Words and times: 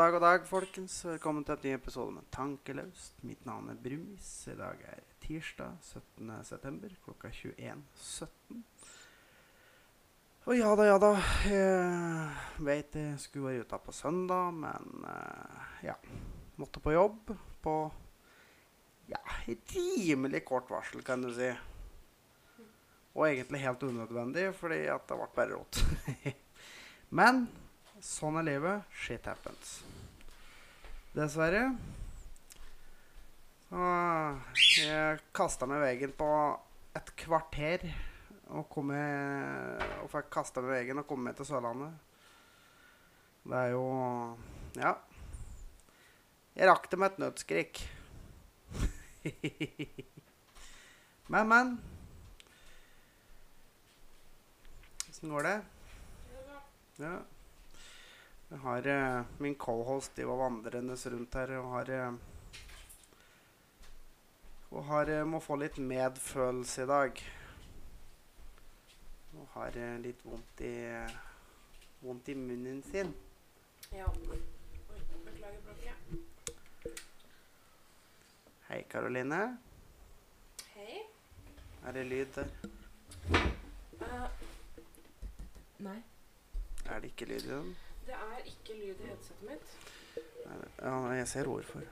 dag 0.00 0.14
og 0.16 0.22
dag, 0.22 0.44
folkens. 0.48 0.94
Velkommen 1.04 1.44
til 1.44 1.58
et 1.58 1.64
ny 1.66 1.72
episode 1.76 2.12
med 2.14 2.28
Tankeløst. 2.32 3.18
Mitt 3.26 3.42
navn 3.44 3.66
er 3.68 3.76
Brumis. 3.76 4.28
I 4.48 4.54
dag 4.56 4.80
er 4.88 5.02
tirsdag 5.20 5.74
17. 5.84 6.30
september 6.46 6.94
klokka 7.04 7.28
21.17. 7.28 8.62
Og 10.46 10.56
ja 10.56 10.72
da, 10.78 10.86
ja 10.88 10.96
da. 11.02 11.10
Jeg 11.44 12.64
vet 12.70 12.96
jeg 12.96 13.20
skulle 13.20 13.50
være 13.50 13.66
ute 13.66 13.82
på 13.84 13.92
søndag, 13.92 14.56
men 14.62 15.04
eh, 15.04 15.70
ja. 15.90 15.98
Måtte 16.56 16.80
på 16.80 16.96
jobb 16.96 17.34
på 17.60 17.76
ja, 19.10 19.20
rimelig 19.50 20.46
kort 20.48 20.72
varsel, 20.72 21.04
kan 21.04 21.20
du 21.20 21.28
si. 21.36 21.52
Og 23.18 23.26
egentlig 23.28 23.66
helt 23.66 23.84
unødvendig, 23.84 24.48
fordi 24.56 24.86
at 24.88 25.04
det 25.10 25.20
ble 25.20 25.34
bare 25.36 25.58
rot. 25.58 25.84
men 27.20 27.50
Sånn 28.00 28.38
er 28.40 28.46
livet. 28.46 28.92
Shit 28.96 29.26
happens. 29.28 29.80
Dessverre. 31.10 31.64
Så 33.66 33.86
jeg 34.78 35.16
kasta 35.34 35.66
meg 35.66 35.80
veggen 35.82 36.12
på 36.14 36.28
et 36.94 37.10
kvarter 37.18 37.82
og, 38.50 38.68
kom 38.70 38.92
med, 38.92 39.82
og 40.04 40.10
fikk 40.12 40.28
kasta 40.36 40.62
meg 40.62 40.76
veggen 40.76 41.02
og 41.02 41.08
komme 41.10 41.30
meg 41.30 41.38
til 41.38 41.48
Sørlandet. 41.48 41.96
Det 43.42 43.58
er 43.58 43.74
jo 43.74 43.86
Ja. 44.78 44.94
Jeg 46.54 46.70
rakk 46.70 46.86
det 46.90 46.98
med 46.98 47.10
et 47.10 47.20
nødskrik. 47.24 47.82
men, 51.32 51.48
men. 51.48 51.74
Åssen 55.10 55.34
går 55.34 55.46
det? 55.46 55.58
Ja. 57.02 57.14
Jeg 58.50 58.58
har 58.58 58.86
uh, 58.86 59.26
min 59.38 59.54
co-host 59.54 60.16
de 60.16 60.24
var 60.26 60.36
vandrende 60.36 60.96
rundt 61.12 61.34
her 61.38 61.50
og 61.60 61.68
har 61.70 61.90
uh, 61.94 62.14
Og 64.70 64.84
har, 64.84 65.10
uh, 65.10 65.26
må 65.26 65.38
få 65.38 65.54
litt 65.60 65.76
medfølelse 65.78 66.82
i 66.82 66.86
dag. 66.90 67.20
Og 69.38 69.46
har 69.54 69.78
litt 70.02 70.24
vondt 70.26 70.62
i 70.66 70.74
vondt 72.00 72.28
i 72.28 72.34
munnen 72.34 72.82
sin. 72.82 73.12
Ja. 73.94 74.08
Oi, 74.30 74.38
beklager 75.26 75.60
bråket. 75.66 75.94
Hei, 78.66 78.82
Karoline. 78.90 79.58
Hei. 80.74 81.04
Er 81.86 81.92
det 81.94 82.04
lyd 82.10 82.34
der? 82.34 82.50
nei. 85.78 86.02
Er 86.86 86.98
det 86.98 87.14
ikke 87.14 87.30
lyd 87.30 87.46
i 87.46 87.54
den? 87.54 87.72
Det 88.06 88.14
er 88.16 88.38
ikke 88.50 88.74
lyd 88.78 89.00
i 89.00 89.06
headsetet 89.10 89.42
mitt. 89.48 89.74
Ja, 90.82 90.94
jeg 91.14 91.28
ser 91.28 91.44
hvorfor. 91.50 91.84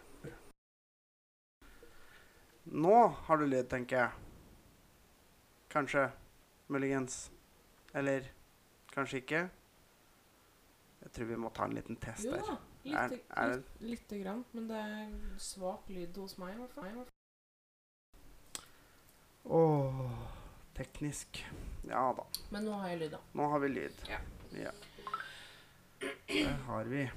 Nå 2.69 2.97
har 3.27 3.37
du 3.41 3.47
lyd, 3.49 3.69
tenker 3.71 3.97
jeg. 3.97 4.11
Kanskje. 5.73 6.09
Muligens. 6.69 7.31
Eller 7.97 8.27
kanskje 8.93 9.23
ikke. 9.23 9.43
Jeg 11.03 11.13
tror 11.15 11.25
vi 11.31 11.37
må 11.41 11.49
ta 11.55 11.65
en 11.65 11.73
liten 11.79 11.97
test 12.03 12.25
Jo 12.27 12.33
der. 12.35 12.43
da, 12.45 12.57
Er- 12.85 13.09
lite, 13.09 13.23
er 13.37 13.49
det- 13.49 13.57
litt- 13.57 13.81
lite 13.91 14.19
grann. 14.23 14.45
Men 14.53 14.69
det 14.69 14.77
er 14.77 15.39
svak 15.39 15.89
lyd 15.89 16.17
hos 16.17 16.37
meg 16.39 16.55
i 16.55 16.59
hvert 16.59 16.75
fall. 16.75 17.07
Åh, 19.45 20.13
teknisk. 20.75 21.45
Ja 21.89 22.13
da. 22.13 22.25
Men 22.51 22.65
nå 22.65 22.73
har 22.81 22.89
jeg 22.89 22.99
lyd, 22.99 23.11
da. 23.11 23.19
Nå 23.35 23.49
har 23.51 23.59
vi 23.59 23.69
lyd. 23.69 24.03
Ja. 24.09 24.19
ja. 24.53 24.71
Det 25.99 26.57
har 26.67 26.85
vi. 26.85 27.11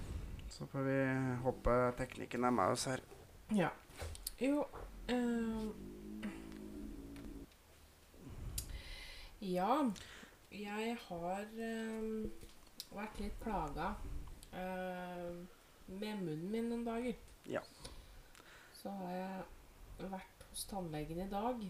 Så 0.50 0.68
får 0.68 0.80
vi 0.80 0.97
håpe 1.44 1.78
teknikken 1.97 2.44
er 2.44 2.52
med 2.52 2.74
oss 2.74 2.86
her. 2.90 3.02
Ja. 3.56 3.69
Jo 4.42 4.66
eh, 5.08 5.68
Ja, 9.42 9.78
jeg 10.53 10.97
har 11.08 11.46
eh, 11.66 12.09
vært 12.94 13.19
litt 13.22 13.40
plaga 13.42 13.94
eh, 14.53 15.31
med 15.88 16.22
munnen 16.22 16.52
min 16.52 16.69
noen 16.69 16.86
dager. 16.86 17.18
Ja. 17.50 17.63
Så 18.78 18.94
har 19.02 19.16
jeg 19.16 20.12
vært 20.12 20.46
hos 20.52 20.66
tannlegen 20.69 21.24
i 21.24 21.30
dag, 21.31 21.66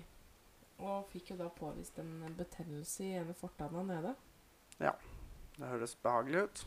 og 0.82 1.10
fikk 1.14 1.34
jo 1.34 1.40
da 1.40 1.48
påvist 1.54 2.00
en 2.02 2.14
betennelse 2.38 3.08
i 3.08 3.16
ene 3.22 3.36
fortanna 3.38 3.84
nede. 3.88 4.16
Ja. 4.80 4.96
Det 5.58 5.68
høres 5.68 5.96
behagelig 6.04 6.48
ut. 6.48 6.64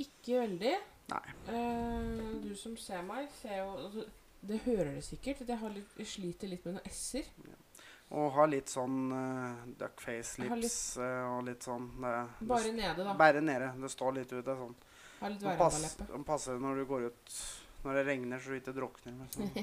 Ikke 0.00 0.40
veldig. 0.44 0.74
Eh, 1.10 2.20
du 2.44 2.52
som 2.56 2.76
ser 2.78 3.02
meg, 3.06 3.30
ser 3.40 3.58
jo 3.58 3.70
altså, 3.86 4.04
Det 4.40 4.60
hører 4.64 4.94
det 4.94 5.04
sikkert. 5.04 5.42
at 5.42 5.48
Jeg, 5.48 5.58
har 5.58 5.74
litt, 5.74 5.96
jeg 5.98 6.06
sliter 6.06 6.50
litt 6.50 6.68
med 6.68 6.78
noen 6.78 6.92
s-er. 6.92 7.26
Og 8.10 8.32
ha 8.34 8.44
litt 8.50 8.70
sånn 8.72 9.12
uh, 9.14 9.66
duckface 9.78 10.40
lips 10.42 10.50
litt, 10.50 10.62
lips 10.64 10.78
eh, 10.98 11.26
og 11.30 11.44
litt 11.46 11.62
sånn 11.62 11.84
det, 12.02 12.14
det 12.40 12.48
Bare 12.50 12.72
nede, 12.74 13.04
da. 13.06 13.12
Bare 13.18 13.42
nede. 13.44 13.68
Det 13.84 13.90
står 13.92 14.16
litt 14.16 14.32
ute. 14.32 14.56
Sånn. 14.62 14.74
Har 15.20 15.34
litt 15.34 15.44
Det 15.44 15.56
pass, 15.60 15.84
det 16.00 16.22
passer 16.26 16.58
når 16.58 16.80
du 16.80 16.88
går 16.90 17.10
ut 17.10 17.36
når 17.80 17.96
det 17.96 18.02
regner, 18.04 18.40
så 18.40 18.50
du 18.52 18.58
ikke 18.58 18.76
drukner. 18.76 19.20
Sånn. 19.36 19.52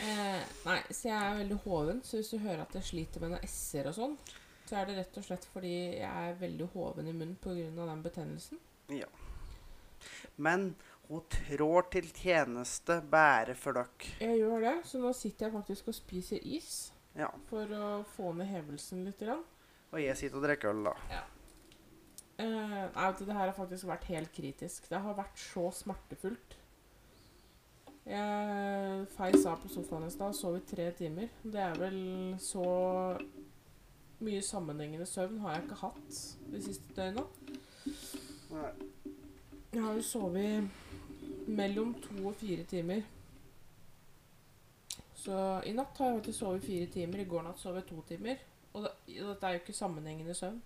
Eh, 0.00 0.44
nei, 0.64 0.78
så 0.96 1.10
jeg 1.10 1.12
er 1.12 1.34
veldig 1.42 1.56
hoven. 1.66 1.98
Så 2.00 2.16
hvis 2.16 2.30
du 2.32 2.38
hører 2.40 2.62
at 2.62 2.72
jeg 2.78 2.86
sliter 2.88 3.20
med 3.20 3.34
noen 3.34 3.42
s-er 3.44 3.90
og 3.90 3.92
sånn, 3.92 4.14
så 4.70 4.78
er 4.78 4.86
det 4.86 4.96
rett 5.00 5.18
og 5.18 5.24
slett 5.26 5.46
fordi 5.50 5.72
jeg 5.98 6.30
er 6.30 6.38
veldig 6.38 6.68
hoven 6.76 7.08
i 7.10 7.12
munnen 7.16 7.36
pga. 7.42 7.54
den 7.74 8.02
betennelsen. 8.06 8.60
Ja. 8.94 9.08
Men 10.38 10.70
hun 11.08 11.24
trår 11.34 11.88
til 11.90 12.06
tjeneste 12.14 13.00
bære 13.10 13.56
for 13.58 13.74
dere. 13.76 14.14
Jeg 14.22 14.38
gjør 14.38 14.62
det, 14.62 14.76
så 14.86 15.00
nå 15.02 15.10
sitter 15.18 15.48
jeg 15.48 15.56
faktisk 15.58 15.88
og 15.90 15.94
spiser 15.98 16.38
is 16.46 16.92
Ja. 17.18 17.28
for 17.50 17.66
å 17.66 18.04
få 18.14 18.30
ned 18.38 18.46
hevelsen 18.46 19.04
litt. 19.04 19.18
Grann. 19.18 19.42
Og 19.92 19.98
jeg 20.00 20.16
sitter 20.16 20.38
og 20.38 20.44
drikker 20.46 20.70
øl, 20.70 20.84
da. 20.86 20.94
Eh, 22.38 22.46
nei, 22.94 23.12
det 23.18 23.34
her 23.34 23.50
har 23.50 23.52
faktisk 23.52 23.84
vært 23.90 24.04
helt 24.04 24.32
kritisk. 24.32 24.86
Det 24.88 25.00
har 25.02 25.14
vært 25.18 25.36
så 25.36 25.66
smertefullt. 25.74 26.54
Jeg 28.06 29.06
feis 29.14 29.44
av 29.46 29.58
på 29.60 29.68
sofaen 29.68 30.06
i 30.06 30.10
stad 30.14 30.32
og 30.32 30.38
sov 30.38 30.56
i 30.56 30.62
tre 30.66 30.86
timer. 30.96 31.28
Det 31.44 31.60
er 31.60 31.74
vel 31.78 31.98
så 32.40 32.64
mye 34.20 34.42
sammenhengende 34.42 35.06
søvn 35.06 35.38
har 35.40 35.54
jeg 35.54 35.62
ikke 35.62 35.80
hatt 35.80 36.20
de 36.52 36.62
siste 36.62 36.96
døgna. 36.96 37.22
Jeg 39.72 39.82
har 39.82 39.94
jo 39.94 40.02
sovet 40.02 40.70
mellom 41.46 41.94
to 42.02 42.26
og 42.28 42.34
fire 42.34 42.64
timer. 42.64 43.02
Så 45.14 45.62
i 45.66 45.72
natt 45.72 45.98
har 45.98 46.06
jeg 46.06 46.20
faktisk 46.20 46.38
sovet 46.38 46.64
fire 46.64 46.86
timer. 46.86 47.20
I 47.20 47.28
går 47.28 47.44
natt 47.44 47.60
sov 47.60 47.76
jeg 47.76 47.86
to 47.88 48.02
timer. 48.08 48.40
Og 48.72 48.82
det, 48.82 48.92
dette 49.06 49.46
er 49.46 49.56
jo 49.56 49.62
ikke 49.62 49.76
sammenhengende 49.76 50.34
søvn. 50.34 50.60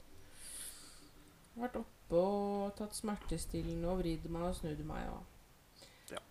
Jeg 1.54 1.60
har 1.60 1.69
vært 1.69 1.78
oppe 1.81 2.20
og 2.20 2.75
tatt 2.78 2.97
smertestillende 2.97 3.91
og 3.91 4.00
vridd 4.03 4.26
meg 4.31 4.48
og 4.48 4.56
snudd 4.59 4.82
meg. 4.87 5.09
Og. 5.10 5.84
Ja. 6.12 6.22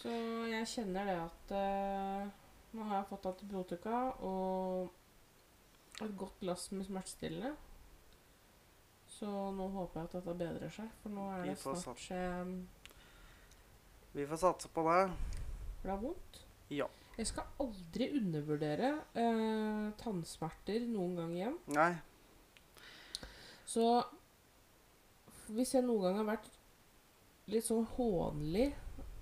Så 0.00 0.14
jeg 0.50 0.70
kjenner 0.74 1.10
det 1.10 1.16
at 1.22 1.54
uh, 1.54 2.32
nå 2.74 2.88
har 2.90 3.00
jeg 3.00 3.10
fått 3.12 3.30
antibiotika 3.30 4.02
og 4.26 4.92
et 6.02 6.16
godt 6.18 6.40
glass 6.40 6.70
med 6.74 6.86
smertestillende. 6.88 7.54
Så 9.14 9.28
nå 9.54 9.68
håper 9.76 10.00
jeg 10.00 10.08
at 10.08 10.16
dette 10.18 10.34
bedrer 10.40 10.72
seg, 10.74 10.90
for 11.02 11.14
nå 11.14 11.28
er 11.36 11.44
det 11.46 11.54
snart 11.60 12.02
um, 12.42 12.56
Vi 14.16 14.26
får 14.26 14.40
satse 14.42 14.70
på 14.74 14.82
det. 14.88 15.04
For 15.78 15.86
det 15.86 15.94
er 15.94 16.02
vondt. 16.02 16.40
Ja. 16.74 16.88
Jeg 17.14 17.28
skal 17.30 17.62
aldri 17.62 18.08
undervurdere 18.18 18.90
eh, 19.14 19.90
tannsmerter 20.00 20.82
noen 20.90 21.14
gang 21.20 21.34
igjen. 21.36 21.58
Nei. 21.76 21.92
Så 23.70 23.84
hvis 25.54 25.76
jeg 25.76 25.86
noen 25.86 26.08
gang 26.08 26.18
har 26.22 26.30
vært 26.32 26.48
litt 27.52 27.66
sånn 27.68 27.86
hånlig 27.94 28.72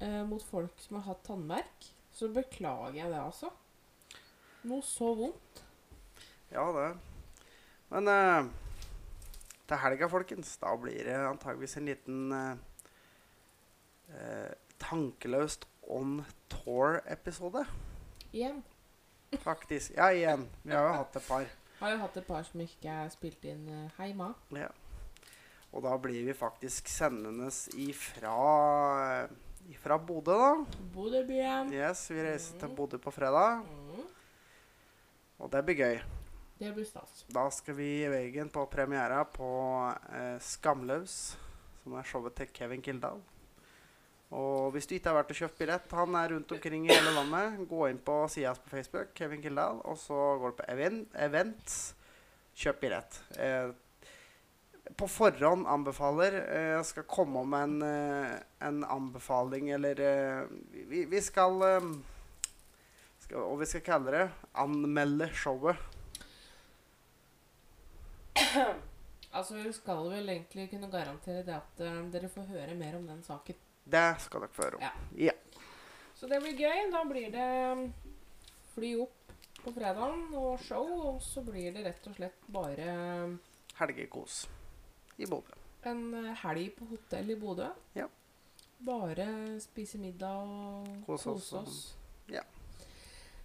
eh, 0.01 0.23
mot 0.29 0.45
folk 0.47 0.81
som 0.81 1.01
har 1.01 1.11
hatt 1.11 1.25
tannverk, 1.27 1.91
så 2.17 2.31
beklager 2.33 2.97
jeg 3.03 3.13
det, 3.13 3.21
altså. 3.21 3.53
Noe 4.71 4.85
så 4.87 5.11
vondt. 5.19 5.62
Ja, 6.53 6.67
det. 6.77 6.89
Men 7.93 8.09
uh, 8.09 8.51
til 9.69 9.81
helga, 9.81 10.09
folkens, 10.13 10.55
da 10.61 10.75
blir 10.77 11.05
det 11.09 11.17
antageligvis 11.17 11.77
en 11.81 11.87
liten 11.89 12.33
eh, 14.13 14.53
tankeløst 14.83 15.65
on 15.89 16.19
tour-episode. 16.53 17.63
Igjen. 18.33 18.63
Faktisk. 19.41 19.95
Ja, 19.97 20.11
igjen. 20.13 20.45
Vi 20.63 20.75
har 20.77 20.89
jo 20.91 20.95
hatt 21.01 21.17
et 21.17 21.29
par. 21.29 21.47
Har 21.83 21.91
jo 21.97 21.99
hatt 22.05 22.17
et 22.21 22.27
par 22.29 22.45
som 22.47 22.61
ikke 22.63 22.93
er 22.95 23.09
spilt 23.11 23.43
inn 23.49 23.65
heima. 23.97 24.29
Ja. 24.55 24.69
Og 25.73 25.83
da 25.83 25.97
blir 25.99 26.29
vi 26.29 26.35
faktisk 26.37 26.87
sendende 26.93 27.49
ifra, 27.81 29.27
ifra 29.73 29.97
Bodø, 29.99 30.37
da. 30.37 30.83
Bodøbyen. 30.95 31.73
Yes, 31.75 32.05
vi 32.13 32.23
reiser 32.23 32.61
til 32.61 32.75
Bodø 32.77 33.01
på 33.03 33.11
fredag, 33.11 33.65
Mm. 33.67 34.05
og 35.41 35.51
det 35.51 35.65
blir 35.67 35.81
gøy. 35.81 35.97
Det 36.63 36.71
blir 36.77 36.87
stas. 36.87 37.25
Da 37.27 37.49
skal 37.51 37.75
vi 37.75 37.89
i 38.05 38.09
veien 38.11 38.51
på 38.53 38.63
premiera 38.71 39.25
på 39.27 39.51
eh, 40.15 40.37
Skamløs, 40.39 41.15
som 41.83 41.97
er 41.99 42.07
showet 42.07 42.37
til 42.39 42.53
Kevin 42.55 42.85
Kildahl. 42.85 43.19
Og 44.31 44.71
hvis 44.73 44.87
du 44.87 44.95
ikke 44.95 45.11
har 45.11 45.17
vært 45.19 45.33
og 45.35 45.41
kjøpt 45.41 45.59
billett, 45.59 45.95
han 45.99 46.15
er 46.21 46.31
rundt 46.37 46.53
omkring 46.55 46.87
i 46.87 46.93
hele 46.95 47.17
landet. 47.17 47.65
Gå 47.67 47.89
inn 47.91 47.99
på 47.99 48.15
sida 48.31 48.55
på 48.55 48.71
Facebook, 48.77 49.11
Kevin 49.19 49.43
Kildahl, 49.43 49.83
og 49.83 49.99
så 49.99 50.21
går 50.39 50.55
du 50.55 50.61
på 50.61 50.69
event, 50.71 51.17
Events. 51.27 51.81
Kjøp 52.63 52.79
billett. 52.85 53.19
Eh, 53.43 53.73
på 54.99 55.09
forhånd 55.09 55.67
anbefaler 55.71 56.37
eh, 56.43 56.71
Jeg 56.77 56.87
skal 56.91 57.09
komme 57.11 57.43
med 57.49 57.67
en, 57.67 57.83
eh, 57.87 58.37
en 58.69 58.85
anbefaling, 58.87 59.73
eller 59.75 59.99
eh, 59.99 60.55
vi, 60.87 61.09
vi 61.11 61.23
skal, 61.25 61.59
skal 63.27 63.49
Og 63.49 63.59
vi 63.65 63.71
skal 63.73 63.85
kalle 63.91 64.15
det 64.15 64.29
anmelde 64.63 65.33
showet. 65.35 65.91
Altså, 69.33 69.55
vi 69.57 69.71
skal 69.73 70.11
vel 70.13 70.29
egentlig 70.29 70.67
kunne 70.69 70.91
garantere 70.93 71.41
det 71.47 71.55
at 71.57 71.79
eh, 71.81 72.01
dere 72.13 72.29
får 72.29 72.51
høre 72.53 72.75
mer 72.77 72.99
om 72.99 73.07
den 73.09 73.23
saken. 73.25 73.57
Det 73.89 74.03
skal 74.21 74.43
dere 74.45 74.53
få 74.53 74.67
høre 74.67 74.77
om. 74.77 74.83
Ja. 74.85 75.31
Ja. 75.31 75.63
Så 76.19 76.29
det 76.29 76.43
blir 76.45 76.59
gøy. 76.61 76.83
Da 76.93 77.01
blir 77.09 77.31
det 77.33 77.47
um, 77.73 77.87
fly 78.75 78.91
opp 79.01 79.33
på 79.65 79.73
fredagen 79.73 80.27
og 80.37 80.61
show, 80.61 80.85
og 81.15 81.23
så 81.25 81.41
blir 81.47 81.73
det 81.73 81.87
rett 81.87 82.07
og 82.11 82.19
slett 82.19 82.45
bare 82.53 82.93
um, 83.25 83.39
Helgekos 83.81 84.43
i 85.17 85.27
Bodø. 85.31 85.57
en 85.89 86.05
uh, 86.15 86.29
helg 86.45 86.75
på 86.77 86.91
hotell 86.93 87.33
i 87.33 87.39
Bodø. 87.41 87.71
Ja. 87.97 88.07
Bare 88.85 89.27
spise 89.65 89.99
middag 90.03 90.45
og 90.45 90.93
Kose 91.07 91.31
kose 91.33 91.57
oss, 91.57 91.73
oss. 91.73 91.81
ja. 92.29 92.45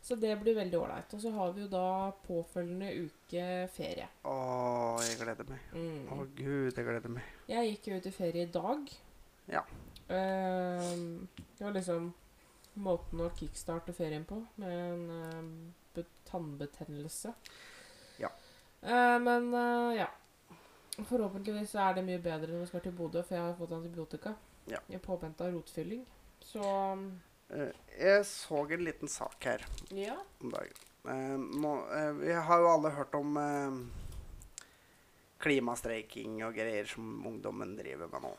Så 0.08 0.16
det 0.16 0.38
blir 0.40 0.56
veldig 0.56 0.78
ålreit. 0.80 1.14
Og 1.18 1.20
så 1.20 1.32
har 1.36 1.50
vi 1.52 1.66
jo 1.66 1.68
da 1.72 2.12
påfølgende 2.24 2.94
uke 3.10 3.48
ferie. 3.76 4.06
Å, 4.24 4.36
jeg 5.04 5.18
gleder 5.20 5.50
meg. 5.50 5.66
Å, 5.74 5.82
Mm. 5.82 6.30
gud, 6.38 6.72
jeg 6.78 6.86
gleder 6.88 7.12
meg. 7.12 7.24
Jeg 7.52 7.74
gikk 7.74 7.90
jo 7.92 7.98
ut 7.98 8.08
i 8.08 8.14
ferie 8.16 8.46
i 8.48 8.52
dag. 8.54 8.94
Ja. 9.52 9.66
Uh, 10.08 11.20
det 11.58 11.66
var 11.66 11.76
liksom 11.76 12.14
måten 12.80 13.20
å 13.26 13.32
kickstarte 13.36 13.92
ferien 13.98 14.24
på, 14.30 14.40
med 14.56 14.72
en 14.72 15.74
uh, 15.98 16.04
tannbetennelse. 16.30 17.34
Ja. 18.22 18.30
Uh, 18.84 19.18
men 19.24 19.52
eh, 19.54 19.98
ja. 20.04 20.08
Forhåpentligvis 20.98 21.76
er 21.78 21.94
det 21.98 22.04
mye 22.08 22.20
bedre 22.22 22.52
når 22.52 22.64
vi 22.64 22.70
skal 22.72 22.82
til 22.86 22.96
Bodø, 22.98 23.22
for 23.24 23.36
jeg 23.36 23.44
har 23.44 23.58
fått 23.60 23.74
antibiotika. 23.76 24.34
Ja. 24.72 24.80
I 24.90 24.98
påvente 25.04 25.46
av 25.46 25.54
rotfylling. 25.54 26.06
Så 26.42 26.64
jeg 27.48 28.26
så 28.28 28.66
en 28.66 28.84
liten 28.84 29.12
sak 29.12 29.46
her 29.48 29.64
ja. 29.96 30.18
om 30.44 30.52
dagen. 30.52 30.84
Eh, 31.08 31.38
nå, 31.62 31.74
eh, 31.96 32.12
vi 32.20 32.34
har 32.34 32.60
jo 32.60 32.72
alle 32.74 32.92
hørt 32.98 33.16
om 33.16 33.38
eh, 33.40 33.78
klimastreiking 35.44 36.42
og 36.46 36.58
greier 36.58 36.90
som 36.90 37.22
ungdommen 37.30 37.76
driver 37.78 38.12
med 38.12 38.28
nå. 38.28 38.34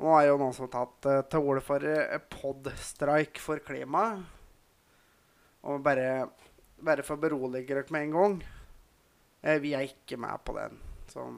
Nå 0.00 0.14
er 0.18 0.26
jo 0.26 0.38
noen 0.40 0.54
som 0.56 0.66
har 0.66 0.72
tatt 0.72 1.10
eh, 1.10 1.20
til 1.30 1.50
orde 1.50 1.64
for 1.66 1.84
podstrike 2.32 3.42
for 3.42 3.62
klimaet. 3.66 4.24
Og 5.64 5.80
bare, 5.84 6.26
bare 6.84 7.04
for 7.04 7.16
å 7.16 7.24
berolige 7.24 7.70
dere 7.70 7.94
med 7.94 8.02
en 8.04 8.16
gang 8.18 8.34
eh, 9.40 9.56
Vi 9.64 9.72
er 9.72 9.86
ikke 9.88 10.18
med 10.20 10.44
på 10.44 10.56
den. 10.58 10.76
Så 11.08 11.28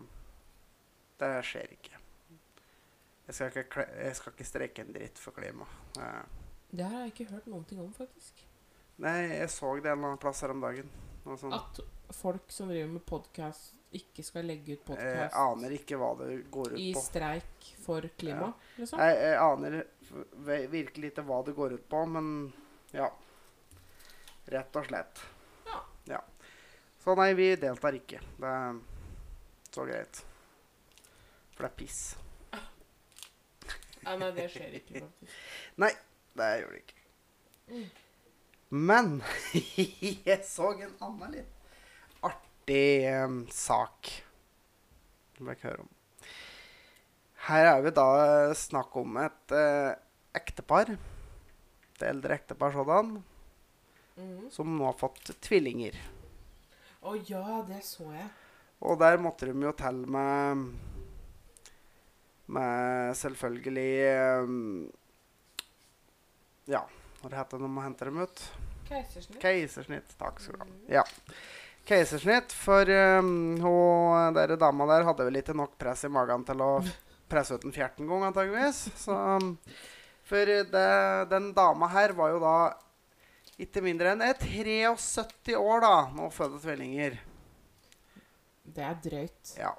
det 1.21 1.31
skjer 1.47 1.77
ikke. 1.77 1.96
Jeg 3.27 3.35
skal 3.35 3.49
ikke, 3.65 3.87
jeg 4.05 4.17
skal 4.17 4.33
ikke 4.37 4.47
streike 4.47 4.83
en 4.85 4.93
dritt 4.95 5.19
for 5.19 5.35
klima. 5.35 5.67
Eh, 5.99 6.23
Det 6.71 6.85
her 6.85 6.93
har 6.93 7.07
jeg 7.07 7.13
ikke 7.15 7.31
hørt 7.33 7.47
noen 7.51 7.65
ting 7.67 7.81
om, 7.83 7.93
faktisk. 7.95 8.45
Nei, 9.03 9.17
jeg 9.39 9.49
så 9.51 9.73
det 9.77 9.91
en 9.91 9.99
eller 9.99 10.13
annen 10.13 10.19
plass 10.23 10.41
her 10.45 10.51
om 10.55 10.61
dagen. 10.63 10.89
Sånt. 11.27 11.55
At 11.55 11.81
folk 12.15 12.53
som 12.55 12.69
driver 12.71 12.89
med 12.93 13.03
podkast, 13.07 13.73
ikke 13.97 14.23
skal 14.27 14.45
legge 14.47 14.77
ut 14.77 14.89
Jeg 14.95 15.31
aner 15.33 15.73
ikke 15.75 15.97
hva 15.99 16.13
det 16.21 16.51
går 16.53 16.75
ut 16.75 16.77
på. 16.77 16.81
i 16.83 16.93
streik 17.01 17.69
for 17.83 18.05
klima, 18.19 18.53
liksom. 18.77 18.99
Jeg, 19.01 19.17
jeg 19.23 19.39
aner 19.41 19.77
virkelig 20.71 21.11
ikke 21.13 21.25
hva 21.27 21.39
det 21.47 21.55
går 21.57 21.75
ut 21.79 21.87
på, 21.91 22.03
men 22.07 22.53
ja. 22.93 23.09
Rett 24.47 24.77
og 24.79 24.87
slett. 24.87 25.23
Ja. 26.07 26.21
Så 27.03 27.15
nei, 27.19 27.33
vi 27.39 27.49
deltar 27.57 27.95
ikke. 27.99 28.21
Det 28.39 28.53
er 28.53 28.79
så 29.75 29.85
greit. 29.87 30.23
For 31.55 31.63
det 31.67 31.71
er 31.73 31.77
piss. 31.79 32.01
Ja, 34.07 34.15
nei, 34.21 34.31
det 34.37 34.47
skjer 34.53 34.75
ikke, 34.79 35.01
faktisk. 35.03 35.39
Nei, 35.83 35.93
Det 36.37 36.49
gjør 36.61 36.75
det 36.75 36.83
ikke. 36.85 37.83
Men 38.71 39.13
jeg 40.29 40.41
så 40.47 40.71
en 40.75 40.95
annen 41.03 41.35
litt 41.35 42.25
artig 42.27 43.07
um, 43.25 43.41
sak. 43.51 44.13
Som 45.37 45.51
jeg 45.51 45.59
ikke 45.59 45.71
høre 45.73 45.87
om. 45.87 45.93
Her 47.47 47.71
er 47.73 47.83
vi 47.83 47.95
da 47.95 48.09
snakk 48.59 48.95
om 48.99 49.19
et 49.23 49.55
uh, 49.55 49.93
ektepar. 50.39 50.95
Et 50.95 52.07
eldre 52.07 52.39
ektepar 52.39 52.75
sådan. 52.75 53.17
Mm. 54.17 54.51
Som 54.51 54.77
nå 54.79 54.87
har 54.87 54.99
fått 54.99 55.35
tvillinger. 55.45 55.99
Å 57.07 57.15
ja, 57.29 57.63
det 57.69 57.83
så 57.87 58.11
jeg. 58.15 58.29
Og 58.87 58.99
der 59.01 59.19
måtte 59.23 59.49
de 59.49 59.55
jo 59.67 59.73
til 59.79 60.05
med 60.11 60.96
Med 62.47 63.17
selvfølgelig 63.19 63.91
em, 64.13 64.57
Ja, 66.71 66.85
hva 67.23 67.31
heter 67.33 67.57
det 67.59 67.63
når 67.65 67.73
man 67.75 67.87
henter 67.89 68.11
dem 68.11 68.23
ut? 68.23 68.43
Keisersnitt. 68.87 69.41
Keisersnitt. 69.43 70.15
Takk 70.19 70.41
skal 70.43 70.59
du 70.59 70.63
ha. 70.63 70.69
Mhm. 70.71 70.81
Ja. 70.95 71.05
Keisersnitt, 71.87 72.51
for 72.55 72.89
um, 72.91 73.59
hun 73.63 74.35
der 74.35 74.57
dama 74.59 74.87
der 74.91 75.05
hadde 75.07 75.27
vel 75.29 75.39
ikke 75.39 75.55
nok 75.55 75.77
press 75.79 76.03
i 76.07 76.11
magen 76.11 76.43
til 76.47 76.63
å 76.63 76.71
presse 77.31 77.55
ut 77.55 77.67
en 77.67 77.75
fjerten 77.75 78.09
gang, 78.11 78.25
antageligvis. 78.27 78.81
Så, 78.99 79.15
um, 79.15 79.53
for 80.27 80.51
det, 80.51 80.89
den 81.31 81.53
dama 81.55 81.87
her 81.95 82.15
var 82.19 82.35
jo 82.35 82.41
da 82.43 82.57
ikke 83.63 83.81
mindre 83.87 84.13
enn 84.13 84.25
eh, 84.27 84.35
73 84.43 85.55
år 85.57 85.83
da, 85.87 85.95
når 86.11 86.27
hun 86.27 86.35
fødte 86.35 86.59
tvillinger. 86.65 87.19
Det 88.67 88.83
er 88.85 88.99
drøyt. 89.05 89.53
Ja. 89.57 89.71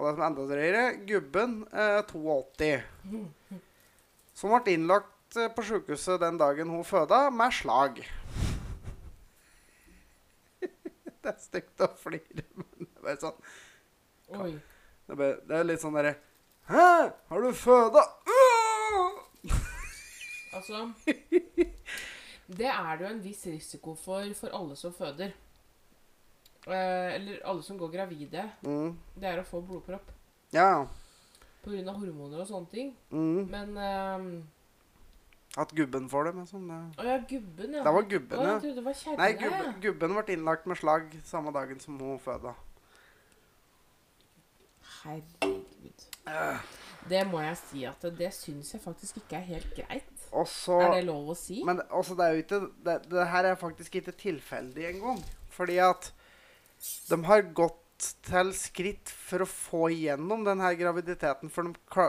Og 0.00 0.06
det 0.06 0.14
som 0.14 0.22
er 0.22 0.30
enda 0.30 0.44
drøyere, 0.48 0.82
gubben 1.04 1.56
eh, 1.76 1.98
82. 2.08 2.68
Som 4.40 4.54
ble 4.54 4.72
innlagt 4.72 5.36
eh, 5.36 5.50
på 5.52 5.64
sykehuset 5.68 6.22
den 6.22 6.38
dagen 6.40 6.72
hun 6.72 6.86
føda, 6.88 7.26
med 7.28 7.52
slag. 7.52 8.00
det 11.20 11.34
er 11.34 11.36
stygt 11.42 11.84
å 11.84 11.90
flire, 12.00 12.46
men 12.56 12.70
det 12.78 12.88
er 12.88 13.04
bare 13.04 13.20
sånn 13.26 14.40
Oi. 14.40 14.54
Det 15.04 15.12
er, 15.12 15.18
bare, 15.18 15.36
det 15.50 15.58
er 15.58 15.64
litt 15.66 15.82
sånn 15.82 15.96
derre 15.98 16.14
Hæ? 16.70 16.88
Har 17.32 17.44
du 17.44 17.50
føda? 17.58 18.04
Altså 20.54 20.84
Det 22.60 22.68
er 22.70 22.92
det 22.96 23.04
jo 23.04 23.10
en 23.10 23.24
viss 23.24 23.42
risiko 23.50 23.96
for 23.98 24.32
for 24.38 24.54
alle 24.56 24.76
som 24.78 24.94
føder. 24.94 25.34
Eh, 26.66 27.14
eller 27.14 27.40
alle 27.48 27.62
som 27.62 27.78
går 27.78 27.92
gravide. 27.94 28.44
Mm. 28.62 28.96
Det 29.16 29.28
er 29.28 29.40
å 29.40 29.46
få 29.46 29.62
blodpropp 29.64 30.10
Ja. 30.52 30.86
pga. 31.64 31.92
hormoner 31.92 32.40
og 32.40 32.48
sånne 32.48 32.70
ting. 32.70 32.96
Mm. 33.10 33.50
Men 33.50 33.76
um, 33.76 34.48
At 35.56 35.72
gubben 35.74 36.08
får 36.08 36.24
det, 36.24 36.34
med 36.34 36.48
sånn 36.48 36.68
det. 36.68 36.80
Å 37.00 37.06
ja, 37.06 37.18
gubben, 37.18 37.72
ja. 37.74 37.82
Det 37.84 37.94
var 37.94 38.02
gubben, 38.02 38.40
ja. 38.40 38.58
det 38.60 38.84
var 38.84 38.92
kjerringa. 38.94 39.22
Nei, 39.22 39.32
gubben, 39.32 39.80
gubben 39.80 40.14
ble 40.14 40.36
innlagt 40.36 40.66
med 40.66 40.78
slag 40.78 41.16
samme 41.24 41.52
dagen 41.52 41.80
som 41.80 41.98
hun 41.98 42.20
føda. 42.22 42.54
Herregud. 45.00 46.06
Det 47.08 47.24
må 47.26 47.40
jeg 47.40 47.56
si 47.56 47.84
at 47.88 48.02
det, 48.04 48.12
det 48.18 48.30
syns 48.36 48.74
jeg 48.74 48.82
faktisk 48.84 49.22
ikke 49.22 49.40
er 49.40 49.46
helt 49.48 49.74
greit. 49.74 50.26
Også, 50.30 50.76
Er 50.78 50.92
det 51.00 51.04
lov 51.08 51.32
å 51.32 51.34
si? 51.34 51.62
Men 51.66 51.80
også, 51.88 52.14
det 52.14 52.26
er 52.26 52.36
jo 52.36 52.42
ikke 52.44 52.60
det, 52.86 52.96
det 53.10 53.26
her 53.32 53.48
er 53.48 53.56
faktisk 53.58 53.96
ikke 53.98 54.12
tilfeldig 54.12 54.84
engang. 54.92 55.22
Fordi 55.50 55.80
at 55.82 56.12
de 57.08 57.24
har 57.24 57.42
gått 57.56 57.78
til 58.24 58.52
skritt 58.56 59.10
for 59.12 59.44
å 59.44 59.48
få 59.48 59.88
igjennom 59.92 60.44
denne 60.46 60.72
graviditeten. 60.78 61.52
For 61.52 61.68
de 61.68 62.06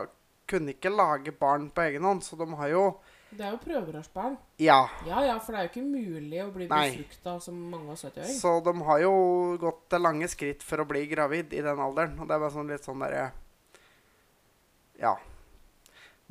kunne 0.51 0.75
ikke 0.75 0.91
lage 0.93 1.33
barn 1.35 1.69
på 1.71 1.83
egen 1.87 2.07
hånd, 2.07 2.23
så 2.23 2.37
de 2.39 2.47
har 2.59 2.71
jo 2.71 2.85
Det 3.31 3.45
er 3.47 3.53
jo 3.53 3.59
prøverørsbarn. 3.63 4.35
Ja. 4.59 4.81
Ja 5.07 5.21
ja, 5.23 5.37
for 5.39 5.55
det 5.55 5.59
er 5.59 5.67
jo 5.67 5.71
ikke 5.71 5.87
mulig 5.87 6.41
å 6.43 6.49
bli 6.51 6.67
befrukta 6.67 7.37
som 7.39 7.59
mange 7.71 7.93
og 7.93 7.99
70-åring. 7.99 8.39
Så 8.39 8.57
de 8.65 8.73
har 8.89 9.03
jo 9.05 9.13
gått 9.61 9.85
til 9.93 10.03
lange 10.03 10.27
skritt 10.31 10.65
for 10.67 10.83
å 10.83 10.87
bli 10.87 11.05
gravid 11.07 11.55
i 11.55 11.63
den 11.63 11.79
alderen. 11.79 12.17
Og 12.19 12.27
det 12.27 12.35
er 12.35 12.43
bare 12.43 12.55
sånn 12.55 12.71
litt 12.71 12.87
sånn 12.87 13.03
derre 13.03 13.29
Ja. 14.99 15.15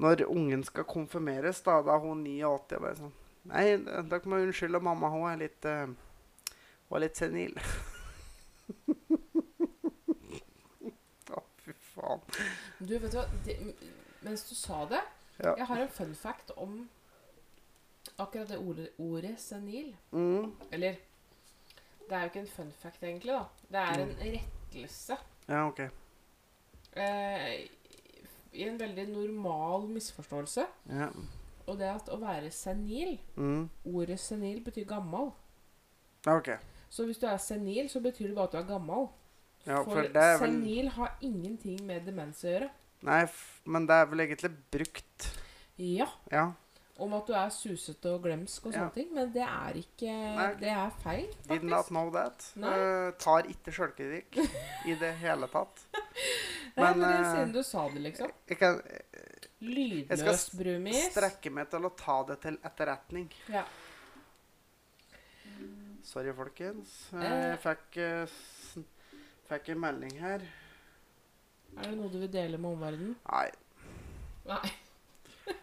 Når 0.01 0.25
ungen 0.29 0.63
skal 0.65 0.87
konfirmeres, 0.89 1.61
da, 1.65 1.81
da 1.85 1.97
er 1.97 2.05
hun 2.05 2.23
89 2.25 2.45
og 2.49 2.85
bare 2.85 2.97
sånn 2.97 3.17
Nei, 3.51 3.65
dere 3.81 4.29
må 4.29 4.37
unnskylde 4.45 4.83
mamma, 4.85 5.09
hun 5.09 5.25
er 5.31 5.39
litt 5.41 5.65
uh, 5.65 5.89
Hun 5.89 6.99
er 6.99 7.07
litt 7.07 7.17
senil. 7.17 7.57
Å, 11.31 11.43
fy 11.65 11.73
faen. 11.93 12.23
Du, 12.81 12.95
vet 12.99 13.11
du 13.13 13.17
hva? 13.19 13.27
Det, 13.47 13.57
mens 14.27 14.45
du 14.49 14.55
sa 14.59 14.85
det 14.91 15.03
Ja. 15.41 15.55
Jeg 15.57 15.67
har 15.71 15.81
en 15.87 15.89
fun 15.95 16.15
fact 16.15 16.51
om 16.61 16.89
akkurat 18.21 18.49
det 18.51 18.59
ordet, 18.61 18.89
ordet 19.01 19.37
senil. 19.41 19.95
Mm. 20.13 20.51
Eller 20.73 20.99
Det 22.09 22.17
er 22.17 22.21
jo 22.27 22.31
ikke 22.33 22.41
en 22.43 22.47
fun 22.57 22.73
fact, 22.83 23.03
egentlig. 23.03 23.33
da. 23.33 23.45
Det 23.71 23.79
er 23.79 24.01
en 24.03 24.17
rettelse. 24.21 25.17
Ja, 25.49 25.67
OK. 25.69 25.81
Eh, 26.99 27.69
i 28.53 28.65
en 28.67 28.81
veldig 28.81 29.05
normal 29.13 29.87
misforståelse. 29.95 30.65
Ja. 30.91 31.07
Og 31.71 31.79
det 31.79 31.87
at 31.87 32.09
å 32.11 32.19
være 32.19 32.51
senil 32.51 33.19
Mm. 33.37 33.69
Ordet 33.87 34.19
senil 34.21 34.61
betyr 34.65 34.85
gammel. 34.91 35.31
Ja, 36.27 36.35
OK. 36.37 36.51
Så 36.91 37.05
hvis 37.07 37.21
du 37.23 37.27
er 37.31 37.39
senil, 37.39 37.89
så 37.89 38.01
betyr 38.03 38.29
det 38.33 38.35
bare 38.37 38.49
at 38.51 38.53
du 38.57 38.59
er 38.59 38.69
gammel. 38.73 39.09
Ja, 39.67 39.83
for 39.85 39.93
for 39.93 40.09
vel 40.09 40.39
senil 40.41 40.89
har 40.97 41.13
ingenting 41.23 41.83
med 41.87 42.07
demens 42.09 42.41
å 42.45 42.49
gjøre. 42.51 42.71
Nei, 43.07 43.21
men 43.65 43.87
det 43.89 43.95
er 44.03 44.09
vel 44.11 44.25
egentlig 44.27 44.51
brukt 44.73 45.29
Ja, 45.81 46.07
Ja. 46.33 46.53
om 47.01 47.15
at 47.17 47.27
du 47.27 47.33
er 47.33 47.49
susete 47.49 48.11
og 48.13 48.23
glemsk 48.25 48.67
og 48.67 48.73
Ja. 48.75 48.81
sånne 48.81 48.95
ting, 48.95 49.15
men 49.15 49.31
det 49.33 49.43
er 49.47 49.73
ikke 49.81 50.11
Nei. 50.37 50.55
Det 50.61 50.69
er 50.69 50.91
feil, 51.03 51.29
Did 51.49 51.63
not 51.65 51.87
know 51.89 52.11
that. 52.11 52.51
Nei. 52.57 52.69
Eh, 52.75 53.11
tar 53.19 53.43
ikke 53.49 53.73
sjølkritikk 53.73 54.37
i 54.87 54.95
det 55.01 55.15
hele 55.23 55.47
tatt. 55.49 55.85
Nei, 56.77 56.93
men, 56.93 56.99
men 56.99 57.01
det 57.01 57.09
eh, 57.15 57.21
er 57.21 57.37
siden 57.37 57.53
du 57.53 57.63
sa 57.63 57.89
det, 57.89 58.03
liksom. 58.03 58.31
Jeg 58.49 58.59
kan 58.59 58.83
Lydløs 59.61 60.19
skal 60.21 60.59
brumis. 60.59 61.11
strekke 61.13 61.51
meg 61.53 61.69
til 61.71 61.85
å 61.85 61.91
ta 61.97 62.23
det 62.25 62.41
til 62.41 62.59
etterretning. 62.65 63.31
Ja. 63.53 63.65
Sorry, 66.05 66.33
folkens. 66.35 67.13
Eh, 67.13 67.21
Eh. 67.21 67.51
Jeg 67.51 67.59
fikk, 67.65 67.97
eh, 67.97 68.27
fikk 69.49 69.69
en 69.75 69.81
melding 69.81 70.19
her. 70.21 70.41
Er 71.77 71.83
det 71.83 71.97
noe 71.99 72.09
du 72.11 72.19
vil 72.19 72.33
dele 72.33 72.59
med 72.59 72.71
omverdenen? 72.73 73.17
Nei. 73.31 73.51
Nei. 74.47 74.71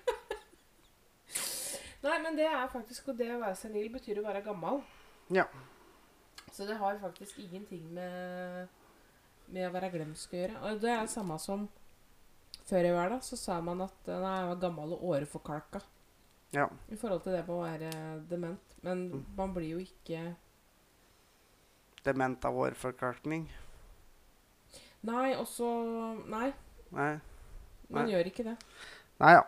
Nei, 2.04 2.20
men 2.24 2.38
det 2.38 2.46
er 2.48 2.68
faktisk 2.72 3.10
Og 3.10 3.18
det 3.18 3.28
å 3.34 3.40
være 3.42 3.56
senil 3.60 3.90
betyr 3.92 4.22
å 4.22 4.28
være 4.28 4.44
gammel. 4.46 4.82
Ja. 5.34 5.48
Så 6.54 6.66
det 6.68 6.78
har 6.80 6.98
faktisk 7.02 7.40
ingenting 7.44 7.90
med, 7.94 8.68
med 9.52 9.68
å 9.68 9.74
være 9.74 9.92
glemsk 9.92 10.34
å 10.34 10.40
gjøre. 10.40 10.62
Og 10.62 10.80
det 10.82 10.92
er 10.94 11.02
det 11.04 11.12
samme 11.14 11.38
som 11.42 11.68
før 12.68 12.88
i 12.88 12.94
verden, 12.96 13.22
så 13.24 13.38
sa 13.40 13.60
man 13.64 13.82
at 13.86 14.08
eh, 14.08 14.20
nei, 14.20 14.34
jeg 14.40 14.48
var 14.54 14.62
gammel 14.64 14.94
og 14.96 15.04
åreforkalka. 15.12 15.82
Ja. 16.56 16.70
I 16.90 16.96
forhold 16.96 17.24
til 17.24 17.34
det 17.34 17.42
med 17.48 17.56
å 17.56 17.64
være 17.64 17.92
dement. 18.30 18.76
Men 18.84 19.10
Mm. 19.12 19.26
man 19.36 19.54
blir 19.54 19.70
jo 19.76 19.80
ikke 19.80 20.36
Dement 22.06 22.46
av 22.46 22.56
årforkalkning. 22.56 23.50
Nei, 25.04 25.34
også 25.36 25.68
Nei, 26.30 26.54
Nei. 26.92 27.20
man 27.90 28.06
Nei. 28.06 28.12
gjør 28.14 28.26
ikke 28.32 28.44
det. 28.44 28.58
Nei 29.20 29.34
ja. 29.34 29.44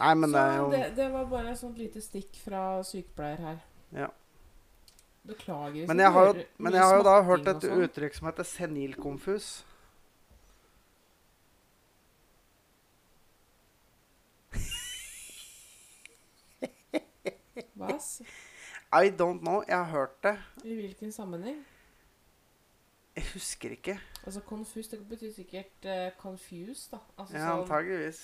Nei, 0.00 0.14
men 0.14 0.30
så 0.30 0.32
det 0.32 0.42
er 0.42 0.56
jo 0.58 0.70
det, 0.70 0.96
det 0.96 1.12
var 1.12 1.24
bare 1.30 1.50
et 1.52 1.58
sånt 1.58 1.78
lite 1.78 2.00
stikk 2.02 2.34
fra 2.44 2.82
sykepleier 2.82 3.38
her. 3.38 3.58
Ja. 3.92 4.08
Beklager. 5.26 5.86
Men 5.86 5.98
jeg 5.98 6.10
har 6.12 6.26
jo, 6.32 6.44
men 6.58 6.72
jeg 6.72 6.82
har 6.82 6.96
jo 6.96 7.02
da 7.06 7.22
hørt 7.22 7.46
et 7.46 7.62
sånn. 7.62 7.84
uttrykk 7.84 8.14
som 8.14 8.26
heter 8.26 8.42
senilkonfus. 8.44 9.50
Hva? 17.86 17.98
I 19.04 19.10
don't 19.10 19.40
know. 19.40 19.62
Jeg 19.68 19.76
har 19.76 19.90
hørt 19.90 20.22
det. 20.22 20.34
I 20.64 20.74
hvilken 20.74 21.12
sammenheng? 21.12 21.62
Jeg 23.16 23.24
husker 23.34 23.70
ikke. 23.76 23.98
Altså 24.24 24.40
confused, 24.48 24.90
det 24.98 25.08
betyr 25.08 25.32
sikkert 25.34 25.84
uh, 25.84 26.10
confused, 26.20 26.90
da. 26.92 26.98
Altså 27.18 27.36
Ja, 27.36 27.48
sånn 27.48 27.62
antageligvis. 27.64 28.22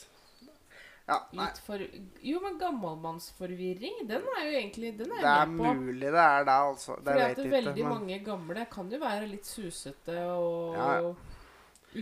Ja, 1.08 1.16
litt 1.32 1.58
for 1.64 1.80
Jo, 2.20 2.40
men 2.44 2.58
gammelmannsforvirring, 2.60 4.02
den 4.10 4.26
er 4.36 4.42
jo 4.44 4.58
egentlig 4.58 4.90
Den 4.98 5.12
er 5.16 5.22
Det 5.24 5.30
er 5.32 5.46
med 5.46 5.64
på. 5.64 5.74
mulig 5.80 6.10
det 6.12 6.20
er 6.24 6.44
det, 6.44 6.56
altså. 6.68 6.96
Det 7.00 7.14
Fordi 7.14 7.22
at 7.24 7.38
veldig 7.52 7.72
ikke. 7.72 7.88
Men 7.88 7.94
mange 7.94 8.18
gamle 8.24 8.66
kan 8.70 8.90
jo 8.92 8.98
være 9.00 9.26
litt 9.30 9.46
susete 9.48 10.18
og 10.34 10.74
Ja, 10.76 10.90
ja. 11.00 11.14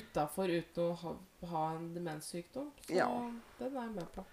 utafor 0.00 0.50
uten 0.50 0.82
å 0.82 0.96
ha, 1.02 1.12
ha 1.52 1.62
en 1.76 1.94
demenssykdom. 1.94 2.72
Så 2.88 2.94
Ja. 2.98 3.06
den 3.60 3.76
er 3.76 3.82
jeg 3.86 3.94
med 3.94 4.08
på. 4.14 4.24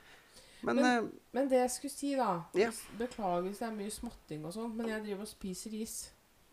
Men, 0.63 0.75
Men- 0.75 1.03
uh, 1.03 1.09
Men 1.33 1.47
det 1.49 1.57
jeg 1.59 1.71
skulle 1.71 1.91
si, 1.91 2.15
da 2.15 2.41
Ja. 2.55 2.69
Beklager 2.97 3.41
hvis 3.41 3.59
det 3.59 3.67
er 3.67 3.71
mye 3.75 3.91
småtting 3.91 4.45
og 4.45 4.53
sånn, 4.53 4.75
men 4.75 4.87
jeg 4.87 5.01
driver 5.03 5.21
og 5.21 5.27
spiser 5.27 5.73
is. 5.73 6.11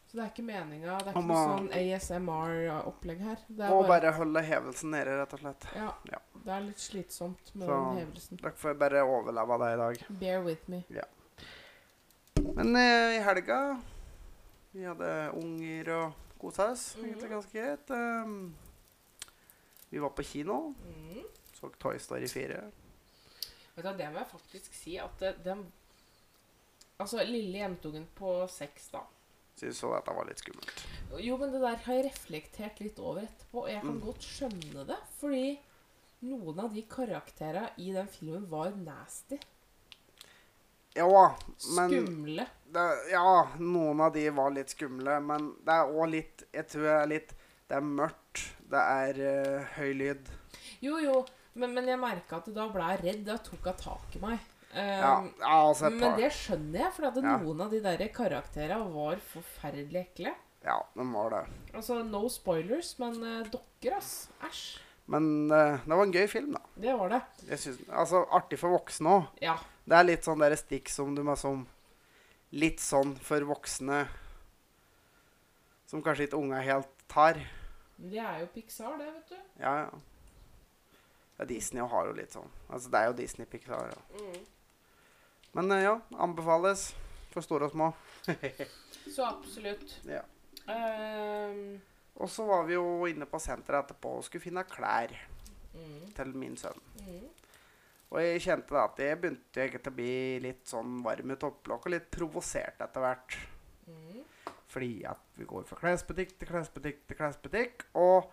Så 0.09 0.17
det 0.19 0.25
er 0.25 0.31
ikke 0.33 0.43
meninga. 0.47 0.99
Det 0.99 1.07
er 1.07 1.13
ikke 1.13 1.27
noe 1.29 1.59
sånn 1.59 1.69
ASMR-opplegg 1.73 3.21
her. 3.21 3.37
Det 3.49 3.69
må 3.71 3.83
bare, 3.87 4.01
bare 4.01 4.13
holde 4.17 4.43
hevelsen 4.43 4.91
nede, 4.91 5.15
rett 5.21 5.33
og 5.37 5.39
slett. 5.41 5.67
ja, 5.77 5.93
Ja. 6.11 6.19
det 6.45 6.53
er 6.57 6.61
litt 6.61 6.79
slitsomt 6.81 7.55
med 7.55 7.69
Så- 7.69 7.77
den 7.95 7.99
hevelsen. 8.07 8.37
Dere 8.43 8.53
får 8.53 8.75
bare 8.79 9.03
overleve 9.05 9.59
det 9.59 9.75
i 9.75 9.77
dag. 9.77 10.19
Bear 10.21 10.43
with 10.45 10.69
me. 10.69 10.85
Men 12.55 12.75
uh, 12.77 13.15
i 13.17 13.21
helga 13.23 13.81
Vi 14.73 14.83
hadde 14.87 15.31
unger 15.35 15.89
og 15.97 16.13
kosa 16.41 16.71
oss 16.73 16.97
Mhm. 16.97 17.05
egentlig 17.05 17.31
ganske 17.31 17.53
greit. 17.53 17.91
Um, 17.91 18.55
vi 19.91 19.99
var 19.99 20.09
på 20.11 20.23
kino. 20.23 20.75
Mm. 20.87 21.25
Så 21.53 21.69
Toy 21.79 21.99
Story 21.99 22.27
4. 22.29 22.61
Vet 23.81 23.89
du, 23.89 24.03
Det 24.03 24.11
må 24.13 24.19
jeg 24.21 24.31
faktisk 24.35 24.75
si 24.77 24.97
at 25.01 25.23
den 25.45 25.67
Altså, 27.01 27.23
lille 27.25 27.63
jentungen 27.63 28.05
på 28.15 28.35
seks, 28.53 28.91
da. 28.93 29.01
Syns 29.57 29.79
hun 29.81 29.95
dette 29.95 30.13
var 30.13 30.27
litt 30.29 30.41
skummelt. 30.43 30.83
Jo, 31.25 31.39
men 31.41 31.53
det 31.55 31.61
der 31.63 31.79
har 31.87 31.95
jeg 31.97 32.05
reflektert 32.11 32.81
litt 32.85 32.99
over 33.01 33.23
etterpå, 33.25 33.63
og 33.63 33.71
jeg 33.71 33.81
kan 33.81 33.95
Mm. 33.97 34.03
godt 34.05 34.27
skjønne 34.27 34.85
det. 34.87 34.99
Fordi 35.19 35.59
noen 36.29 36.61
av 36.61 36.75
de 36.75 36.83
karakterene 36.83 37.71
i 37.79 37.91
den 37.97 38.07
filmen 38.09 38.45
var 38.51 38.71
nasty. 38.77 39.39
Ja, 40.95 41.37
men 41.77 41.91
Skumle. 41.91 42.47
det, 42.73 42.87
Ja, 43.13 43.49
noen 43.59 44.01
av 44.01 44.13
de 44.13 44.29
var 44.31 44.51
litt 44.51 44.69
skumle, 44.75 45.21
men 45.23 45.53
det 45.65 45.73
er 45.73 45.87
òg 45.95 46.11
litt 46.11 46.43
Jeg 46.53 46.67
tror 46.69 46.83
det 46.83 46.97
er 47.03 47.07
litt 47.07 47.35
Det 47.69 47.77
er 47.77 47.81
mørkt. 47.87 48.45
Det 48.71 48.79
er 48.79 49.21
uh, 49.61 49.65
høy 49.77 49.93
lyd. 49.95 50.29
Jo, 50.83 50.99
jo, 50.99 51.25
men, 51.55 51.73
men 51.75 51.89
jeg 51.91 52.01
merka 52.01 52.39
at 52.41 52.51
da 52.55 52.67
ble 52.73 52.89
jeg 52.93 53.03
redd. 53.05 53.23
Da 53.27 53.39
tok 53.43 53.65
hun 53.71 53.79
tak 53.81 54.17
i 54.17 54.23
meg. 54.23 54.45
Um, 54.71 54.79
ja 55.43 55.55
altså 55.67 55.89
men 55.91 56.15
det 56.15 56.29
skjønner 56.31 56.85
jeg, 56.85 56.93
for 56.95 57.09
at 57.09 57.17
Ja. 57.19 57.33
noen 57.43 57.65
av 57.65 57.73
de 57.75 57.81
der 57.83 58.05
karakterene 58.15 58.87
var 58.95 59.19
forferdelig 59.33 60.05
ekle. 60.05 60.35
Ja, 60.63 60.77
de 60.95 61.07
var 61.11 61.31
det. 61.35 61.41
Altså, 61.75 62.03
no 62.07 62.29
spoilers, 62.31 62.93
men 63.01 63.19
uh, 63.25 63.43
dokker, 63.51 63.97
ass. 63.97 64.29
Æsj. 64.47 64.63
Men 65.11 65.51
uh, 65.51 65.81
det 65.83 65.97
var 65.97 66.05
en 66.07 66.15
gøy 66.15 66.29
film, 66.31 66.53
da. 66.55 66.61
Det 66.77 66.95
var 67.01 67.11
det. 67.17 67.21
Jeg 67.49 67.59
synes, 67.65 67.81
altså, 67.91 68.23
Artig 68.31 68.61
for 68.61 68.77
voksne 68.77 69.17
òg. 69.17 69.31
Ja. 69.43 69.57
Det 69.91 69.97
er 69.99 70.07
litt 70.07 70.29
sånn 70.29 70.39
der 70.45 70.55
stikk 70.61 70.93
som 70.93 71.17
du 71.17 71.25
må 71.27 71.35
som 71.41 71.67
Litt 72.51 72.83
sånn 72.83 73.13
for 73.23 73.43
voksne 73.47 74.05
som 75.91 76.03
kanskje 76.03 76.29
ikke 76.29 76.39
unga 76.39 76.61
helt 76.63 76.91
tar. 77.11 77.39
Det 77.99 78.19
er 78.23 78.41
jo 78.45 78.49
Pixar, 78.55 78.95
det, 78.99 79.07
vet 79.11 79.33
du. 79.33 79.37
Ja, 79.63 79.73
ja. 79.85 80.01
Ja, 81.41 81.47
Disney 81.49 81.81
har 81.89 82.09
jo 82.11 82.13
litt 82.19 82.35
sånn. 82.37 82.51
Altså, 82.69 82.91
det 82.93 83.01
er 83.01 83.07
jo 83.09 83.15
Disney 83.17 83.49
Pixar. 83.49 83.89
Ja. 83.89 84.21
Mm. 84.21 84.43
Men 85.57 85.73
eh, 85.73 85.85
ja, 85.87 85.95
anbefales 86.21 86.91
for 87.33 87.41
store 87.47 87.71
og 87.71 87.73
små. 87.73 87.87
Så 89.15 89.25
absolutt. 89.25 89.95
Ja. 90.05 90.21
Um, 90.69 91.81
Og 92.21 92.29
så 92.31 92.45
var 92.45 92.67
vi 92.69 92.77
jo 92.77 92.85
inne 93.09 93.25
på 93.27 93.41
senteret 93.41 93.87
etterpå 93.89 94.13
og 94.19 94.27
skulle 94.27 94.45
finne 94.45 94.67
klær 94.69 95.15
mm, 95.73 96.11
til 96.19 96.35
min 96.37 96.59
sønn. 96.61 96.83
mm. 97.01 97.29
Og 98.11 98.19
jeg 98.19 98.41
kjente 98.43 98.75
da 98.75 98.81
at 98.89 98.99
jeg 98.99 99.19
begynte 99.23 99.61
egentlig 99.63 99.87
å 99.93 99.95
bli 99.95 100.15
litt 100.43 100.65
sånn 100.67 100.97
varm 101.07 101.31
i 101.31 101.37
topplokket 101.39 101.87
og 101.87 101.93
litt 101.95 102.09
provosert 102.11 102.81
etter 102.83 103.05
hvert. 103.05 103.37
Mm. 103.87 104.25
Fordi 104.71 104.89
at 105.07 105.39
vi 105.39 105.47
går 105.47 105.63
fra 105.69 105.79
klesbutikk 105.79 106.33
til 106.41 106.51
klesbutikk 106.51 107.05
til 107.07 107.19
klesbutikk. 107.21 107.85
Og 108.03 108.27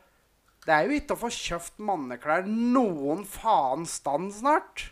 det 0.67 0.75
er 0.75 0.83
jo 0.83 0.97
ikke 0.99 1.15
å 1.15 1.21
få 1.21 1.29
kjøpt 1.31 1.77
manneklær 1.79 2.47
noen 2.47 3.23
faen 3.27 3.85
stand 3.87 4.33
snart. 4.35 4.89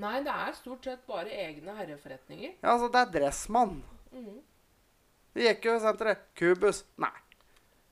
Nei, 0.00 0.16
det 0.24 0.32
er 0.32 0.56
stort 0.56 0.86
sett 0.88 1.04
bare 1.06 1.30
egne 1.30 1.74
herreforretninger. 1.76 2.56
Ja, 2.56 2.72
altså, 2.72 2.88
det 2.90 3.02
er 3.02 3.12
Dressmann. 3.14 3.76
Mm. 4.14 4.40
Det 5.34 5.44
gikk 5.44 5.68
jo 5.68 5.74
i 5.76 5.82
senteret. 5.82 6.24
Kubus? 6.38 6.82
Nei. 7.02 7.12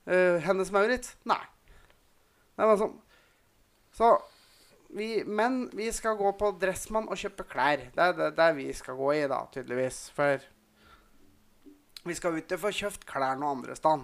Uh, 0.09 0.41
Hennes 0.43 0.71
Maurits? 0.73 1.13
Nei. 1.29 1.39
Det 2.57 2.65
var 2.67 2.75
sånn 2.77 2.97
Så 3.95 4.09
vi, 4.93 5.23
Men 5.25 5.69
vi 5.73 5.87
skal 5.95 6.17
gå 6.19 6.33
på 6.37 6.51
Dressmann 6.59 7.07
og 7.07 7.19
kjøpe 7.19 7.45
klær. 7.49 7.85
Det 7.93 8.09
er 8.09 8.17
det, 8.17 8.33
det 8.41 8.49
vi 8.57 8.67
skal 8.75 8.97
gå 8.99 9.13
i, 9.15 9.23
da, 9.29 9.43
tydeligvis. 9.53 10.01
For 10.17 10.43
vi 12.03 12.17
skal 12.17 12.41
ut 12.41 12.57
og 12.57 12.65
få 12.65 12.73
kjøpt 12.81 13.07
klær 13.07 13.39
noe 13.39 13.53
andre 13.55 13.77
sted. 13.79 14.03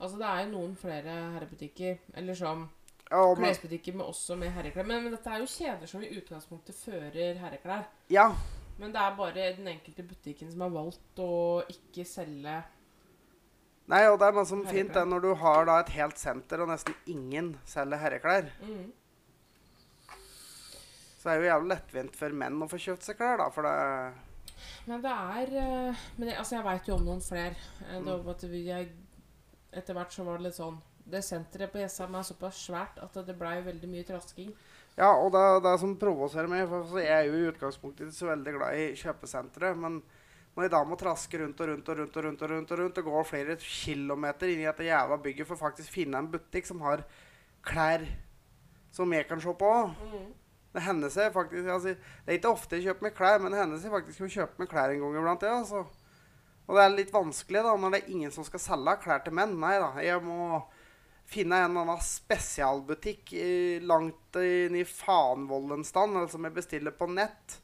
Altså, 0.00 0.16
det 0.18 0.26
er 0.26 0.44
jo 0.46 0.50
noen 0.54 0.76
flere 0.80 1.14
herrebutikker, 1.34 1.98
eller 2.16 2.34
som 2.38 2.62
Ja, 3.10 3.20
men, 3.34 3.42
klesbutikker 3.42 3.94
med 3.98 4.06
også 4.06 4.36
med 4.38 4.50
herreklær. 4.54 4.86
Men, 4.86 5.02
men 5.04 5.12
dette 5.12 5.28
er 5.34 5.42
jo 5.42 5.46
kjeder 5.50 5.86
som 5.90 6.02
i 6.02 6.08
utgangspunktet 6.16 6.74
fører 6.78 7.34
herreklær. 7.42 7.84
ja, 8.10 8.28
Men 8.78 8.92
det 8.94 9.00
er 9.02 9.16
bare 9.16 9.48
den 9.56 9.68
enkelte 9.68 10.02
butikken 10.08 10.50
som 10.50 10.60
har 10.64 10.70
valgt 10.72 11.18
å 11.20 11.62
ikke 11.68 12.04
selge 12.08 12.62
Nei, 13.90 14.04
og 14.06 14.20
det 14.20 14.28
er 14.28 14.32
noe 14.36 14.46
som 14.46 14.60
Herreklær. 14.62 14.76
fint 14.78 14.94
det, 14.94 15.02
når 15.10 15.20
du 15.24 15.34
har 15.34 15.64
da 15.66 15.80
et 15.80 15.88
helt 15.96 16.16
senter 16.18 16.60
og 16.62 16.68
nesten 16.70 16.94
ingen 17.10 17.56
selger 17.66 17.98
herreklær. 17.98 18.46
mm. 18.62 18.92
Så 21.20 21.28
det 21.28 21.32
er 21.34 21.40
jo 21.42 21.48
jævlig 21.50 21.68
lettvint 21.74 22.14
for 22.16 22.32
menn 22.42 22.62
å 22.64 22.68
få 22.70 22.78
kjøpt 22.80 23.04
seg 23.04 23.18
klær, 23.18 23.36
da, 23.42 23.48
for 23.52 23.66
det 23.66 23.74
Men 24.88 25.02
det 25.04 25.10
er 25.12 25.52
eh, 25.60 26.04
Men 26.16 26.28
jeg, 26.30 26.38
altså, 26.38 26.54
jeg 26.56 26.64
veit 26.64 26.88
jo 26.88 26.94
om 26.96 27.04
noen 27.04 27.20
flere. 27.24 27.56
Eh, 27.90 27.98
Det 27.98 28.06
var 28.06 28.22
Mm. 28.22 28.30
at 28.30 28.42
vi, 28.54 28.62
etter 29.72 29.96
hvert 29.96 30.14
så 30.14 30.26
var 30.26 30.38
det 30.38 30.48
litt 30.48 30.58
sånn 30.58 30.78
det 31.10 31.22
senteret 31.26 31.72
på 31.72 31.80
Jessheim 31.80 32.14
er 32.14 32.26
såpass 32.26 32.60
svært 32.68 33.00
at 33.02 33.16
det 33.26 33.34
blei 33.38 33.56
veldig 33.64 33.88
mye 33.90 34.06
trasking. 34.06 34.52
Ja, 34.98 35.10
og 35.10 35.32
det 35.34 35.42
det 35.64 35.74
som 35.82 35.96
provoserer 35.98 36.50
meg, 36.50 36.66
for 36.68 36.98
jeg 37.00 37.10
er 37.14 37.28
jo 37.28 37.38
i 37.38 37.48
utgangspunktet 37.50 38.08
ikke 38.08 38.18
så 38.18 38.30
veldig 38.30 38.56
glad 38.58 38.78
i 38.78 38.90
kjøpesenteret, 39.00 39.78
men 39.80 40.00
når 40.54 40.66
jeg 40.66 40.72
da 40.74 40.80
må 40.84 40.98
traske 40.98 41.38
rundt 41.40 41.60
og 41.62 41.70
rundt 41.70 41.88
og 41.88 41.98
rundt 42.00 42.16
og 42.16 42.24
rundt 42.26 42.42
og 42.42 42.50
rundt 42.50 42.72
og 42.74 42.80
rundt 42.82 42.98
og 43.00 43.10
gå 43.10 43.22
flere 43.28 43.56
kilometer 43.62 44.50
inn 44.50 44.64
i 44.64 44.66
dette 44.68 44.86
jævla 44.86 45.18
bygget 45.22 45.48
for 45.48 45.60
faktisk 45.60 45.94
finne 45.94 46.18
en 46.18 46.30
butikk 46.30 46.68
som 46.68 46.82
har 46.84 47.04
klær 47.66 48.04
som 48.90 49.12
jeg 49.14 49.28
kan 49.28 49.40
se 49.40 49.54
på 49.54 49.72
Det 50.74 50.82
hender 50.82 51.10
seg 51.10 51.32
faktisk 51.34 51.68
altså, 51.70 51.94
Det 51.94 52.34
er 52.34 52.38
ikke 52.38 52.50
ofte 52.50 52.78
jeg 52.78 52.88
kjøper 52.88 53.06
meg 53.06 53.14
klær, 53.14 53.38
men 53.42 53.54
det 53.54 53.60
hender 53.62 53.78
seg 53.82 53.94
faktisk 53.94 54.26
å 54.26 54.32
kjøpe 54.34 54.62
meg 54.62 54.70
klær 54.70 54.92
en 54.92 55.02
gang 55.02 55.16
iblant. 55.18 55.46
Ja, 55.46 55.56
altså. 55.62 55.84
Og 56.70 56.76
det 56.78 56.82
er 56.84 56.92
litt 56.94 57.10
vanskelig 57.14 57.64
da, 57.66 57.72
når 57.82 57.90
det 57.96 57.98
er 58.04 58.12
ingen 58.14 58.30
som 58.34 58.44
skal 58.46 58.62
selge 58.62 58.92
klær 59.02 59.24
til 59.26 59.34
menn. 59.34 59.56
Nei 59.58 59.72
da, 59.82 59.88
jeg 60.06 60.22
må 60.22 60.60
finne 61.30 61.58
en 61.64 61.72
eller 61.72 61.82
annen 61.88 62.04
spesialbutikk 62.04 63.32
langt 63.86 64.38
inn 64.38 64.76
i 64.78 64.84
Fanvollen 64.86 65.82
stand, 65.86 66.14
eller 66.14 66.30
som 66.30 66.46
jeg 66.46 66.54
bestiller 66.54 66.94
på 66.94 67.08
nett. 67.10 67.58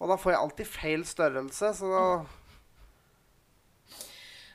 Og 0.00 0.08
da 0.12 0.16
får 0.20 0.32
jeg 0.34 0.40
alltid 0.44 0.68
feil 0.68 1.06
størrelse, 1.08 1.72
så 1.80 1.90
da 1.94 2.04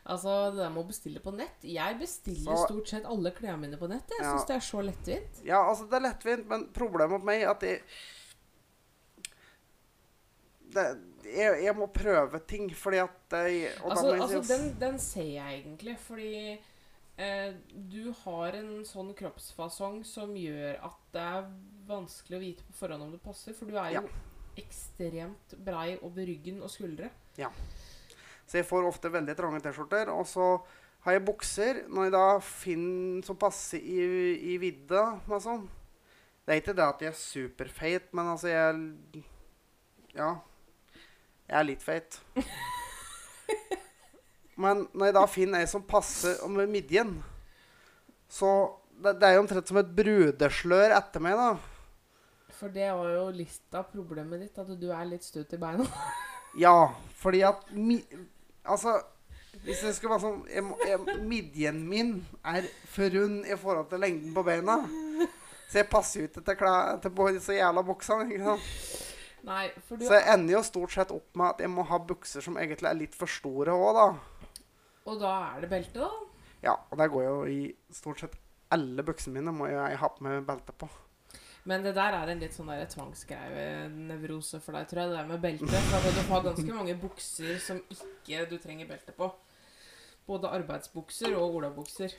Altså, 0.05 0.51
det 0.53 0.59
der 0.61 0.69
med 0.69 0.83
å 0.83 0.87
bestille 0.87 1.17
på 1.23 1.31
nett 1.33 1.63
Jeg 1.65 1.95
bestiller 1.97 2.53
Så- 2.59 2.67
stort 2.67 2.87
sett 2.91 3.05
alle 3.09 3.31
klærne 3.33 3.57
mine 3.63 3.77
på 3.77 3.87
nett. 3.89 4.05
Jeg 4.07 4.21
Ja. 4.21 4.35
syns 4.35 4.45
det 4.45 4.55
er 4.55 4.59
så 4.59 4.81
lettvint. 4.85 5.43
Ja, 5.43 5.63
altså, 5.67 5.89
det 5.89 5.93
er 5.97 6.09
lettvint, 6.11 6.45
men 6.47 6.67
problemet 6.73 7.09
med 7.09 7.23
meg 7.23 7.41
er 7.41 7.49
at 7.49 7.59
jeg 7.61 7.81
det, 10.75 10.85
jeg, 11.25 11.63
jeg 11.65 11.75
må 11.77 11.87
prøve 11.93 12.39
ting, 12.47 12.69
fordi 12.77 12.99
at 13.03 13.35
jeg, 13.39 13.71
Altså, 13.83 14.13
altså 14.13 14.41
den, 14.53 14.67
den 14.81 14.99
ser 15.01 15.29
jeg 15.37 15.59
egentlig, 15.63 15.95
fordi 16.05 16.31
eh, 17.17 17.53
du 17.91 18.11
har 18.25 18.57
en 18.59 18.85
sånn 18.87 19.13
kroppsfasong 19.17 20.03
som 20.05 20.35
gjør 20.37 20.77
at 20.85 20.99
det 21.15 21.25
er 21.39 21.49
vanskelig 21.89 22.37
å 22.37 22.43
vite 22.45 22.67
på 22.69 22.77
forhånd 22.79 23.07
om 23.07 23.11
det 23.15 23.21
passer, 23.25 23.53
for 23.57 23.69
du 23.71 23.77
er 23.77 23.95
jo 23.97 24.01
Ja. 24.01 24.07
ekstremt 24.57 25.55
brei 25.65 25.97
over 26.01 26.23
ryggen 26.25 26.61
og 26.63 26.69
skuldre. 26.71 27.09
Så 28.45 28.59
jeg 28.61 28.65
får 28.69 28.85
ofte 28.87 29.09
veldig 29.11 29.33
trange 29.35 29.59
T-skjorter. 29.65 30.07
Og 30.13 30.27
så 30.29 30.45
har 31.05 31.15
jeg 31.17 31.25
bukser 31.25 31.79
når 31.89 32.07
jeg 32.07 32.13
da 32.13 32.25
finner 32.45 33.25
som 33.25 33.37
passer 33.41 33.81
i, 33.81 33.97
i 34.53 34.57
vidda. 34.61 35.19
sånn. 35.41 35.65
Det 36.45 36.53
er 36.53 36.61
ikke 36.61 36.75
det 36.77 36.85
at 36.85 37.01
jeg 37.01 37.09
er 37.09 37.17
superfeit, 37.19 38.13
men 38.13 38.29
altså 38.35 38.47
jeg 38.53 39.23
Ja. 40.15 40.35
Jeg 41.45 41.57
er 41.59 41.67
litt 41.67 41.83
feit. 41.85 42.17
Men 44.61 44.85
når 44.95 45.09
jeg 45.09 45.15
da 45.17 45.23
finner 45.29 45.61
ei 45.61 45.69
som 45.69 45.83
passer 45.85 46.39
med 46.49 46.71
midjen, 46.71 47.17
så 48.31 48.49
det, 48.95 49.17
det 49.19 49.27
er 49.27 49.35
jo 49.35 49.43
omtrent 49.43 49.69
som 49.69 49.79
et 49.81 49.95
brudeslør 49.97 50.95
etter 50.95 51.23
meg, 51.23 51.35
da. 51.37 51.49
For 52.55 52.71
det 52.71 52.87
var 52.95 53.09
jo 53.11 53.25
litt 53.35 53.75
av 53.75 53.89
problemet 53.91 54.45
ditt, 54.45 54.55
at 54.61 54.71
du 54.79 54.87
er 54.95 55.09
litt 55.09 55.27
stut 55.27 55.57
i 55.57 55.61
beina. 55.61 55.87
Ja, 56.55 56.87
fordi 57.19 57.41
at 57.43 57.65
mi, 57.75 57.97
Altså, 58.63 58.93
hvis 59.65 59.81
jeg 59.83 59.97
skal 59.97 60.13
være 60.13 60.21
sånn 60.23 61.25
Midjen 61.27 61.81
min 61.83 62.13
er 62.47 62.69
for 62.93 63.11
rund 63.11 63.43
i 63.43 63.57
forhold 63.59 63.89
til 63.91 63.99
lengden 63.99 64.31
på 64.31 64.43
beina. 64.47 64.77
Så 65.67 65.81
jeg 65.81 65.89
passer 65.91 66.21
jo 66.21 66.29
ikke 66.29 66.45
til, 66.47 66.63
til 67.03 67.13
på 67.17 67.27
disse 67.35 67.57
jævla 67.57 67.83
buksene. 67.83 68.29
ikke 68.31 68.47
sant? 68.47 69.11
Nei, 69.45 69.67
du 69.75 70.05
Så 70.07 70.15
jeg 70.17 70.25
ender 70.33 70.55
jo 70.55 70.61
stort 70.65 70.95
sett 70.95 71.11
opp 71.13 71.37
med 71.37 71.51
at 71.51 71.59
jeg 71.61 71.69
må 71.69 71.85
ha 71.85 71.99
bukser 72.01 72.41
som 72.41 72.57
egentlig 72.57 72.89
er 72.89 72.97
litt 72.97 73.17
for 73.17 73.29
store 73.29 73.75
òg, 73.75 73.91
da. 73.97 74.07
Og 75.05 75.19
da 75.21 75.33
er 75.53 75.65
det 75.65 75.69
belte, 75.69 76.01
da? 76.01 76.09
Ja, 76.65 76.73
og 76.89 76.97
det 76.97 77.11
går 77.13 77.25
jo 77.27 77.35
i 77.45 77.59
stort 77.93 78.23
sett 78.23 78.39
alle 78.73 79.05
buksene 79.05 79.37
mine 79.37 79.53
må 79.53 79.67
jeg 79.69 79.99
ha 80.01 80.09
på 80.09 80.25
meg 80.25 80.45
belte 80.47 80.73
på. 80.73 80.89
Men 81.65 81.81
det 81.81 81.95
der 81.97 82.13
er 82.13 82.29
en 82.29 82.41
litt 82.41 82.53
sånn 82.53 82.69
tvangsgreie-nevrose 82.69 84.59
for 84.61 84.77
deg, 84.77 84.85
tror 84.89 85.01
jeg. 85.01 85.11
Det 85.11 85.17
der 85.17 85.29
med 85.31 85.41
belte. 85.41 85.81
For 85.89 86.13
du 86.13 86.21
har 86.29 86.43
ganske 86.45 86.77
mange 86.77 86.95
bukser 87.01 87.57
som 87.61 87.79
ikke 87.89 88.43
du 88.51 88.59
trenger 88.61 88.89
belte 88.89 89.15
på. 89.17 89.31
Både 90.29 90.51
arbeidsbukser 90.59 91.33
og 91.37 91.57
olabukser. 91.57 92.13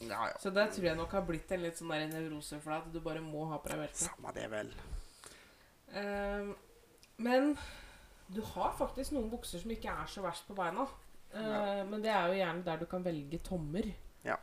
Ja, 0.00 0.30
ja. 0.30 0.34
Så 0.42 0.50
det 0.54 0.66
tror 0.74 0.88
jeg 0.88 0.98
nok 0.98 1.14
har 1.14 1.22
blitt 1.28 1.52
en 1.54 1.62
litt 1.62 1.78
sånn 1.78 1.94
nevrose 2.10 2.58
for 2.58 2.74
deg. 2.74 2.88
At 2.88 2.94
du 2.94 2.98
bare 3.04 3.22
må 3.22 3.46
ha 3.52 3.60
på 3.62 3.70
deg 3.70 3.84
belte. 3.84 4.02
Samme 4.08 4.34
det, 4.34 4.48
vel. 4.50 4.74
Ehm, 5.94 6.54
men 7.18 7.58
du 8.34 8.40
har 8.54 8.74
faktisk 8.78 9.12
noen 9.12 9.30
bukser 9.32 9.58
som 9.62 9.70
ikke 9.74 9.90
er 9.90 10.06
så 10.10 10.22
verst 10.24 10.46
på 10.48 10.54
beina. 10.58 10.86
Uh, 11.34 11.40
Ja. 11.40 11.84
Men 11.86 12.02
det 12.02 12.10
er 12.10 12.26
jo 12.26 12.32
gjerne 12.40 12.64
der 12.66 12.76
du 12.80 12.86
kan 12.90 13.04
velge 13.04 13.38
tommer. 13.38 13.86
Ja. 14.24 14.34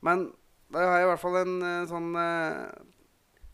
Men 0.00 0.32
da 0.72 0.78
har 0.78 0.98
jeg 0.98 1.04
i 1.06 1.10
hvert 1.10 1.20
fall 1.20 1.36
en 1.42 1.62
eh, 1.62 1.86
sånn 1.90 2.14
uh, 2.16 2.70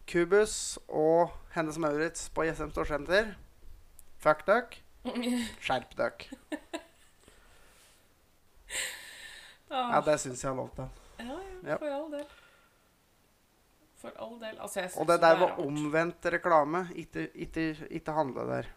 Kubus 0.06 0.78
og 0.88 1.30
Hennes 1.54 1.78
Maurits 1.82 2.28
på 2.34 2.44
Jessheim 2.46 2.70
Storsenter. 2.74 3.34
Fuck 4.22 4.46
duck. 4.46 4.76
Skjerp 5.64 5.94
duck. 5.98 6.26
Ja, 9.70 10.00
det 10.06 10.18
syns 10.22 10.42
jeg 10.44 10.50
er 10.52 10.56
lov 10.56 10.70
til. 10.76 10.88
Ja, 11.18 11.38
Ja. 11.64 11.76
for 11.80 11.86
all 11.90 12.10
del. 12.12 12.26
For 14.04 14.20
all 14.20 14.36
del. 14.40 14.58
Altså, 14.60 14.82
jeg 14.84 14.90
Og 15.00 15.08
det 15.08 15.16
der 15.22 15.34
er 15.34 15.40
var 15.40 15.60
omvendt 15.64 16.26
reklame. 16.34 16.84
Ikke, 17.00 17.30
ikke, 17.34 17.66
ikke 17.90 18.12
handle 18.12 18.44
der. 18.50 18.68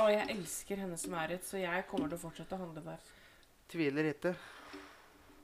Å, 0.00 0.06
jeg 0.10 0.24
elsker 0.32 0.80
henne 0.80 0.96
som 0.98 1.12
er 1.12 1.18
Maurits, 1.28 1.50
så 1.52 1.60
jeg 1.60 1.84
kommer 1.90 2.08
til 2.08 2.16
å 2.16 2.22
fortsette 2.24 2.56
å 2.56 2.62
handle 2.62 2.82
der. 2.86 3.04
Tviler 3.70 4.08
ikke. 4.14 4.32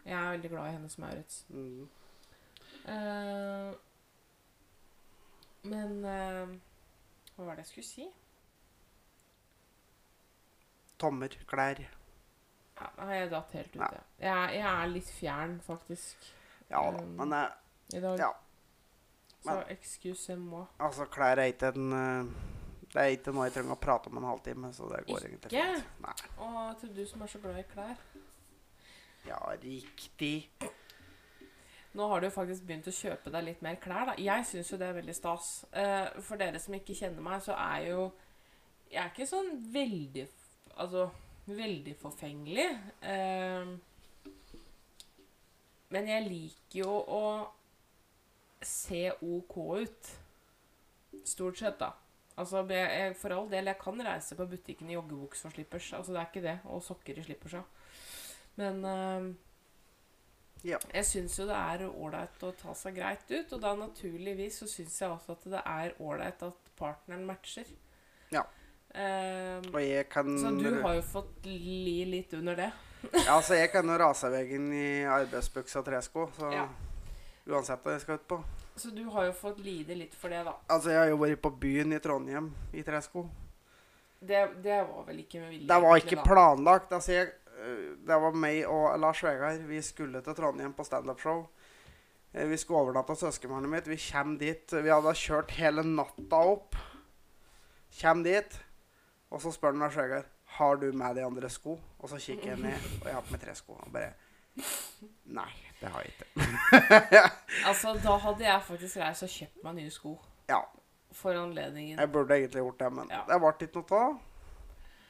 Jeg 0.02 0.16
er 0.18 0.30
veldig 0.32 0.50
glad 0.50 0.70
i 0.70 0.74
Hennes 0.78 0.98
Maurits. 0.98 1.44
Mm. 1.52 1.88
Uh, 2.82 3.70
men 5.70 5.92
uh, 6.02 6.56
Hva 7.36 7.46
var 7.46 7.54
det 7.60 7.66
jeg 7.68 7.70
skulle 7.74 7.90
si? 7.92 8.08
Tommer, 10.98 11.36
klær. 11.50 11.84
Ja, 12.80 12.88
jeg 13.12 13.30
datt 13.30 13.52
helt 13.54 13.76
ut, 13.76 13.82
ja. 13.82 13.90
jeg. 13.94 14.04
Jeg, 14.24 14.62
er- 14.72 14.90
litt 14.90 15.10
fjern, 15.12 15.58
faktisk, 15.62 16.32
Ja 16.72 16.80
da, 16.90 17.02
Um, 17.04 17.14
men 17.20 17.32
eh, 17.36 17.50
i 17.94 18.00
dag. 18.00 18.18
Ja. 18.18 18.30
Så 19.42 19.50
Men- 19.54 19.64
excuse 19.76 20.36
moi. 20.36 20.64
altså, 20.78 21.04
klær 21.10 21.38
er 21.38 21.50
ikke 21.52 21.72
en 21.74 21.92
eh, 21.92 22.32
Det 22.92 23.00
er 23.00 23.06
ikke 23.16 23.32
noe 23.32 23.44
jeg 23.48 23.54
trenger 23.54 23.72
å 23.74 23.80
prate 23.80 24.06
om 24.10 24.16
en 24.20 24.24
halvtime, 24.28 24.68
så 24.76 24.84
det 24.90 25.06
går 25.06 25.18
egentlig 25.24 25.50
fint. 25.50 25.84
Nei. 26.04 26.14
Og 26.44 26.78
til 26.80 26.90
du 26.96 27.06
som 27.06 27.22
er 27.22 27.26
så 27.26 27.38
glad 27.40 27.58
i 27.58 27.62
klær. 27.62 27.96
Ja, 29.26 29.38
riktig. 29.62 30.50
Nå 31.94 32.08
har 32.08 32.20
du 32.20 32.26
jo 32.26 32.30
faktisk 32.34 32.66
begynt 32.66 32.86
å 32.88 32.92
kjøpe 32.92 33.30
deg 33.32 33.44
litt 33.44 33.62
mer 33.62 33.76
klær. 33.76 34.06
da. 34.06 34.14
Jeg 34.18 34.44
syns 34.46 34.70
jo 34.72 34.76
det 34.76 34.88
er 34.88 34.92
veldig 35.00 35.14
stas. 35.14 35.64
Eh, 35.72 36.20
for 36.20 36.36
dere 36.36 36.58
som 36.58 36.74
ikke 36.74 36.94
kjenner 36.94 37.20
meg, 37.22 37.40
så 37.42 37.52
er 37.56 37.88
jo 37.90 38.12
Jeg 38.90 39.04
er 39.04 39.10
ikke 39.10 39.26
sånn 39.26 39.72
veldig 39.72 40.28
Altså 40.76 41.10
veldig 41.48 41.96
forfengelig. 41.96 42.68
Eh, 43.02 43.64
men 45.92 46.08
jeg 46.08 46.28
liker 46.28 46.78
jo 46.84 46.92
å 47.08 47.24
se 48.66 49.10
OK 49.22 49.56
ut. 49.82 50.10
Stort 51.24 51.58
sett, 51.58 51.78
da. 51.78 51.92
Altså, 52.36 52.62
jeg, 52.72 53.14
For 53.20 53.34
all 53.36 53.48
del, 53.50 53.66
jeg 53.68 53.78
kan 53.78 54.00
reise 54.06 54.34
på 54.38 54.46
butikken 54.48 54.88
i 54.90 54.94
joggebukse 54.96 55.46
og 55.46 55.52
slippers. 55.52 55.92
Altså, 55.92 56.12
det 56.14 56.20
er 56.22 56.30
ikke 56.30 56.44
det. 56.48 56.58
Og 56.72 56.82
sokker 56.82 57.18
i 57.18 57.24
slippersa. 57.26 57.62
Men 58.56 58.84
eh, 58.84 59.26
Ja. 60.64 60.78
jeg 60.94 61.04
syns 61.08 61.38
jo 61.40 61.46
det 61.48 61.56
er 61.58 61.88
ålreit 61.90 62.42
å 62.46 62.52
ta 62.56 62.72
seg 62.78 62.94
greit 62.94 63.24
ut, 63.30 63.52
og 63.52 63.60
da 63.64 63.74
naturligvis 63.74 64.60
så 64.62 64.68
syns 64.70 65.00
jeg 65.00 65.10
også 65.10 65.32
at 65.34 65.46
det 65.50 65.62
er 65.66 65.94
ålreit 66.00 66.42
at 66.46 66.68
partneren 66.78 67.24
matcher. 67.26 67.66
Ja. 68.30 68.44
Ehm, 68.94 69.64
Og 69.74 69.80
jeg 69.82 70.08
kan 70.12 70.28
så 70.38 70.52
du 70.54 70.68
har 70.82 70.94
jo 70.94 71.02
fått 71.02 71.44
li 71.48 72.04
litt 72.06 72.32
under 72.38 72.54
det. 72.56 72.70
Ja, 73.12 73.34
altså, 73.40 73.54
jeg 73.58 73.72
kan 73.72 73.88
jo 73.90 73.96
rase 73.98 74.30
veggen 74.30 74.68
i 74.72 75.02
arbeidsbukse 75.10 75.80
og 75.80 75.84
tresko, 75.88 76.28
så 76.38 76.52
Ja. 76.54 76.68
Uansett 77.48 77.82
hva 77.84 77.94
jeg 77.96 78.04
skal 78.04 78.20
ut 78.20 78.26
på. 78.30 78.38
Så 78.76 78.90
du 78.94 79.02
har 79.12 79.26
jo 79.28 79.32
fått 79.36 79.60
lide 79.64 79.94
litt 79.98 80.14
for 80.16 80.32
det, 80.32 80.44
da. 80.46 80.54
Altså, 80.72 80.92
jeg 80.92 81.00
har 81.02 81.10
jo 81.12 81.20
vært 81.20 81.42
på 81.44 81.50
byen 81.62 81.92
i 81.92 82.00
Trondheim 82.02 82.52
i 82.72 82.84
tresko. 82.86 83.26
Det, 84.22 84.42
det 84.62 84.78
var 84.86 85.06
vel 85.08 85.24
ikke 85.24 85.40
med 85.42 85.50
vilje? 85.50 85.68
Det 85.68 85.80
var 85.82 85.96
ikke 85.98 86.18
da. 86.20 86.26
planlagt. 86.26 86.92
Altså, 86.94 87.12
jeg, 87.12 87.32
øh, 87.58 87.96
det 88.06 88.20
var 88.24 88.38
meg 88.44 88.62
og 88.70 88.98
Lars 89.02 89.22
Vegard. 89.24 89.66
Vi 89.68 89.82
skulle 89.82 90.22
til 90.22 90.38
Trondheim 90.38 90.72
på 90.78 90.86
standup-show. 90.86 91.44
Eh, 92.32 92.48
Vi 92.48 92.56
skulle 92.56 92.80
overnatte 92.80 93.12
hos 93.12 93.24
søskenbarnet 93.26 93.70
mitt. 93.70 93.88
Vi 93.90 93.98
kommer 94.12 94.38
dit. 94.38 94.72
Vi 94.72 94.88
hadde 94.94 95.14
kjørt 95.18 95.50
hele 95.58 95.84
natta 95.84 96.44
opp. 96.54 96.78
Kjem 97.92 98.22
dit, 98.24 98.54
og 99.28 99.42
så 99.42 99.50
spør 99.52 99.74
han 99.74 99.82
Lars 99.84 99.96
Vegard 99.98 100.30
har 100.56 100.76
du 100.76 100.92
med 100.92 101.16
de 101.16 101.24
andre 101.24 101.48
sko. 101.50 101.78
Og 101.98 102.08
så 102.08 102.18
kikker 102.20 102.54
jeg 102.54 102.60
ned, 102.60 102.86
og 103.02 103.06
jeg 103.08 103.14
har 103.14 103.24
på 103.26 103.34
meg 103.34 103.40
tre 103.42 103.54
sko. 103.56 103.76
Og 103.80 103.92
bare 103.92 104.12
Nei, 105.32 105.50
det 105.80 105.88
har 105.90 106.02
jeg 106.04 106.12
ikke. 106.12 106.50
Altså, 107.68 107.92
da 108.04 108.16
hadde 108.18 108.44
jeg 108.44 108.62
faktisk 108.66 108.96
reist 109.00 109.22
og 109.26 109.28
kjøpt 109.32 109.64
meg 109.64 109.74
nye 109.78 109.90
sko. 109.92 110.12
Ja. 110.48 110.60
For 111.12 111.36
anledningen. 111.36 111.98
Jeg 112.00 112.12
burde 112.12 112.34
egentlig 112.36 112.62
gjort 112.62 112.78
det, 112.80 112.92
men 112.92 113.10
Ja. 113.12 113.22
det 113.28 113.38
ble 113.40 113.52
ikke 113.66 113.82
noe 113.82 113.98
av. 114.04 114.14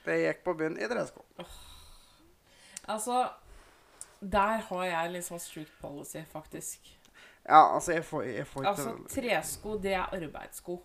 Det 0.04 0.16
gikk 0.18 0.40
på 0.44 0.54
byen 0.58 0.78
i 0.82 0.88
tresko. 0.90 1.22
Altså 2.90 3.28
Der 4.20 4.58
har 4.68 4.84
jeg 4.84 5.12
litt 5.12 5.26
sånn 5.26 5.40
strict 5.42 5.74
policy, 5.80 6.22
faktisk. 6.32 6.90
Ja, 7.46 7.74
altså, 7.74 7.92
jeg 7.96 8.04
får, 8.06 8.22
jeg 8.22 8.46
får 8.46 8.60
ikke 8.62 8.70
Altså, 8.70 8.96
tresko, 9.10 9.76
det 9.82 9.94
er 9.94 10.14
arbeidssko. 10.14 10.76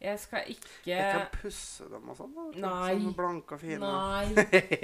Jeg 0.00 0.18
skal 0.20 0.42
ikke 0.52 0.70
Jeg 0.90 1.12
kan 1.14 1.26
pusse 1.42 1.84
dem 1.90 2.08
og 2.10 2.16
sånn. 2.18 2.34
Nei. 2.60 2.96
Sånn 2.98 3.14
blanke 3.16 3.54
og 3.56 3.60
fine. 3.62 3.78
Nei, 3.78 4.26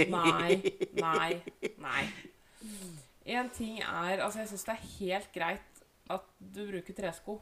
nei, 0.08 0.54
nei, 1.06 1.42
nei. 1.78 2.04
En 3.26 3.50
ting 3.50 3.78
er 3.80 4.18
Altså, 4.24 4.38
jeg 4.40 4.48
syns 4.48 4.64
det 4.64 4.74
er 4.74 4.88
helt 4.98 5.32
greit 5.32 5.82
at 6.10 6.24
du 6.40 6.64
bruker 6.70 6.94
tresko. 6.94 7.40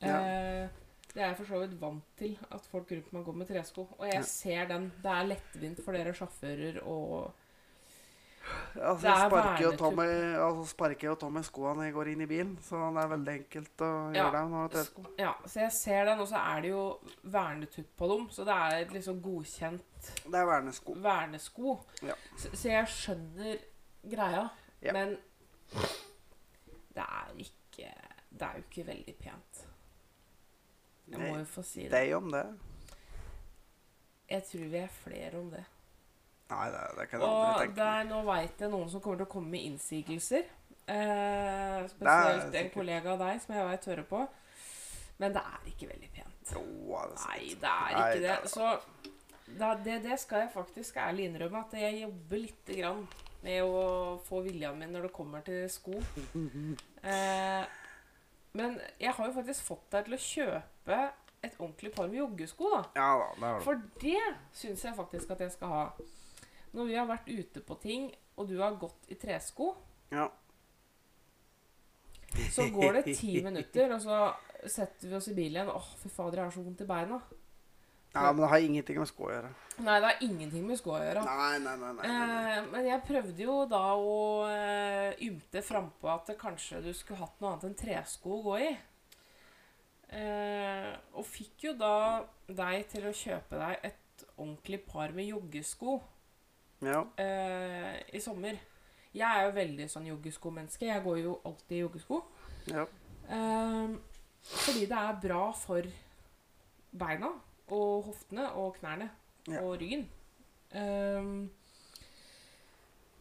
Ja. 0.00 0.16
Eh, 0.20 0.68
det 1.12 1.20
er 1.22 1.26
jeg 1.28 1.36
for 1.36 1.44
så 1.50 1.58
vidt 1.60 1.74
vant 1.80 2.04
til, 2.16 2.38
at 2.50 2.64
folk 2.70 2.90
rundt 2.90 3.12
meg 3.12 3.24
går 3.26 3.34
med 3.36 3.46
tresko. 3.48 3.88
Og 3.98 4.06
jeg 4.06 4.14
Ja. 4.14 4.22
ser 4.22 4.66
den. 4.66 4.92
Det 5.02 5.10
er 5.10 5.26
lettvint 5.34 5.84
for 5.84 5.92
dere 5.92 6.12
sjåfører 6.14 6.82
og 6.86 7.32
Altså, 8.74 9.06
jeg 9.06 9.14
er 9.24 9.28
sparker 9.30 9.66
og 9.68 9.78
tar 9.78 9.90
med, 9.94 10.34
altså, 10.34 10.64
sparker 10.72 11.06
jo 11.08 11.14
tar 11.14 11.30
med 11.30 11.44
skoene 11.46 11.76
når 11.78 11.84
jeg 11.84 11.92
går 11.94 12.08
inn 12.10 12.20
i 12.24 12.26
bilen, 12.26 12.58
så 12.66 12.80
det 12.96 13.02
er 13.04 13.08
veldig 13.12 13.34
enkelt 13.38 13.84
å 13.86 13.90
Ja. 14.14 14.24
gjøre 14.24 14.32
det. 14.32 14.50
når 14.50 14.62
det 14.68 14.72
tresko. 14.72 15.04
Ja, 15.18 15.32
så 15.46 15.60
jeg 15.60 15.72
ser 15.72 16.04
den, 16.04 16.18
og 16.20 16.26
så 16.28 16.36
er 16.56 16.60
det 16.60 16.70
jo 16.70 16.98
vernetupp 17.24 17.96
på 17.96 18.08
dem. 18.08 18.28
Så 18.30 18.44
det 18.44 18.54
er 18.54 18.76
et 18.82 18.90
liksom 18.92 19.20
godkjent 19.22 19.82
Det 20.26 20.34
er 20.34 20.46
vernesko. 20.46 20.94
vernesko. 20.96 21.80
Ja. 22.02 22.14
Så, 22.36 22.50
så 22.56 22.68
jeg 22.68 22.86
skjønner 22.86 23.58
greia, 24.04 24.48
Ja. 24.82 24.92
men 24.92 25.16
det 26.94 27.04
er 27.04 27.32
ikke 27.38 27.92
Det 28.32 28.42
er 28.48 28.52
jo 28.56 28.62
ikke 28.70 28.86
veldig 28.86 29.14
pent. 29.20 29.58
Jeg 31.10 31.18
må 31.20 31.38
jo 31.38 31.44
få 31.44 31.62
si 31.62 31.82
det. 31.82 31.90
Deg 31.92 32.14
om 32.16 32.30
det. 32.32 32.46
Jeg 34.30 34.44
tror 34.48 34.68
vi 34.72 34.76
er 34.80 34.88
flere 34.88 35.38
om 35.38 35.50
det. 35.52 35.64
Nei, 36.50 36.66
det, 36.72 36.80
det 36.98 37.08
kan 37.10 37.20
jeg 37.20 37.28
aldri 37.28 37.66
tenke 37.66 37.84
meg. 37.84 38.06
nå 38.08 38.22
veit 38.24 38.60
jeg 38.64 38.70
noen 38.72 38.88
som 38.92 39.00
kommer 39.04 39.20
til 39.20 39.26
å 39.26 39.32
komme 39.34 39.50
med 39.52 39.66
innsigelser. 39.68 40.48
Eh, 40.88 41.82
Det 41.82 41.90
spesielt 41.92 42.54
en 42.62 42.70
kollega 42.74 43.12
av 43.12 43.18
deg 43.18 43.40
som 43.44 43.54
jeg 43.54 43.66
veit 43.68 43.84
hører 43.92 44.08
på. 44.08 44.22
Men 45.18 45.32
det 45.36 45.42
er 45.52 45.68
ikke 45.74 45.88
veldig 45.92 46.10
pent. 46.16 46.54
Jo, 46.56 46.62
det 46.62 47.18
er 47.18 47.26
Nei, 47.28 47.54
det 47.60 47.72
er 47.72 47.92
Nei, 47.92 48.08
ikke 48.08 48.14
det. 48.14 48.22
det 48.22 48.30
er- 48.30 48.48
Så 48.48 48.80
da, 49.58 49.74
det, 49.84 50.02
det 50.02 50.18
skal 50.20 50.40
jeg 50.46 50.50
faktisk 50.54 50.96
ærlig 50.96 51.28
innrømme, 51.28 51.64
at 51.66 51.72
jeg 51.78 52.00
jobber 52.02 52.36
lite 52.38 52.80
grann 52.80 53.08
med 53.42 53.62
å 53.66 54.18
få 54.26 54.42
viljen 54.46 54.78
min 54.78 54.92
når 54.94 55.08
det 55.08 55.12
kommer 55.16 55.42
til 55.46 55.64
sko. 55.72 55.96
Eh, 57.02 57.64
men 58.54 58.76
jeg 59.00 59.12
har 59.16 59.26
jo 59.28 59.34
faktisk 59.34 59.64
fått 59.66 59.86
deg 59.94 60.04
til 60.06 60.14
å 60.14 60.22
kjøpe 60.26 60.98
et 61.42 61.56
ordentlig 61.58 61.90
par 61.96 62.06
med 62.06 62.20
joggesko, 62.20 62.68
da. 62.70 62.82
Ja 62.94 63.08
da, 63.18 63.28
det 63.34 63.48
det. 63.56 63.62
For 63.64 63.80
det 64.02 64.26
syns 64.54 64.84
jeg 64.86 64.94
faktisk 64.98 65.32
at 65.34 65.40
jeg 65.42 65.54
skal 65.56 65.72
ha. 65.72 65.82
Når 66.72 66.86
vi 66.88 66.94
har 67.00 67.08
vært 67.10 67.26
ute 67.32 67.60
på 67.66 67.74
ting, 67.82 68.06
og 68.38 68.46
du 68.48 68.54
har 68.62 68.78
gått 68.80 69.10
i 69.12 69.18
tresko, 69.20 69.72
Ja. 70.12 70.28
så 72.52 72.68
går 72.72 73.00
det 73.00 73.16
ti 73.18 73.42
minutter, 73.44 73.92
og 73.96 74.00
så 74.00 74.20
setter 74.70 75.08
vi 75.10 75.16
oss 75.18 75.28
i 75.28 75.34
bilen. 75.36 75.68
Åh, 75.68 75.88
fy 76.00 76.08
fader, 76.08 76.38
jeg 76.38 76.44
har 76.46 76.54
så 76.54 76.62
vondt 76.64 76.80
i 76.84 76.88
beina. 76.88 77.18
Ja, 78.14 78.32
men 78.32 78.40
det 78.42 78.48
har 78.52 78.58
ingenting 78.66 78.98
med 79.00 79.08
sko 79.08 79.24
å 79.28 79.32
gjøre. 79.32 79.50
Nei, 79.82 79.94
det 80.00 80.08
har 80.10 80.22
ingenting 80.26 80.66
med 80.68 80.78
sko 80.78 80.92
å 80.94 81.00
gjøre. 81.00 81.22
Nei, 81.24 81.58
nei, 81.64 81.76
nei. 81.80 81.92
nei, 81.96 82.06
nei. 82.06 82.56
Eh, 82.58 82.66
men 82.72 82.86
jeg 82.90 83.04
prøvde 83.08 83.42
jo 83.46 83.54
da 83.70 83.82
å 83.96 84.16
eh, 84.52 85.14
ymte 85.26 85.62
frampå 85.64 86.10
at 86.12 86.32
kanskje 86.40 86.82
du 86.84 86.90
skulle 86.94 87.22
hatt 87.22 87.40
noe 87.40 87.54
annet 87.54 87.64
enn 87.70 87.78
tresko 87.80 88.34
å 88.36 88.42
gå 88.50 88.58
i. 88.66 88.70
Eh, 90.12 90.90
og 91.16 91.24
fikk 91.24 91.64
jo 91.70 91.72
da 91.80 91.94
deg 92.52 92.84
til 92.92 93.06
å 93.08 93.14
kjøpe 93.16 93.56
deg 93.62 93.86
et 93.88 94.24
ordentlig 94.36 94.82
par 94.84 95.12
med 95.16 95.24
joggesko 95.30 95.94
Ja. 96.84 97.00
eh, 97.16 98.02
i 98.12 98.20
sommer. 98.20 98.58
Jeg 99.12 99.28
er 99.28 99.46
jo 99.46 99.54
veldig 99.56 99.86
sånn 99.92 100.06
joggeskomenneske. 100.08 100.88
Jeg 100.88 101.04
går 101.04 101.18
jo 101.22 101.38
alltid 101.48 101.76
i 101.78 101.82
joggesko. 101.84 102.22
ja. 102.68 102.86
Eh, 103.32 103.96
fordi 104.42 104.86
det 104.90 104.98
er 104.98 105.18
bra 105.22 105.52
for 105.54 105.86
beina 106.98 107.28
og 107.72 108.06
hoftene 108.10 108.46
og 108.60 108.76
knærne 108.78 109.08
Ja. 109.50 109.60
og 109.64 109.74
ryggen. 109.80 110.04
Um, 110.72 111.50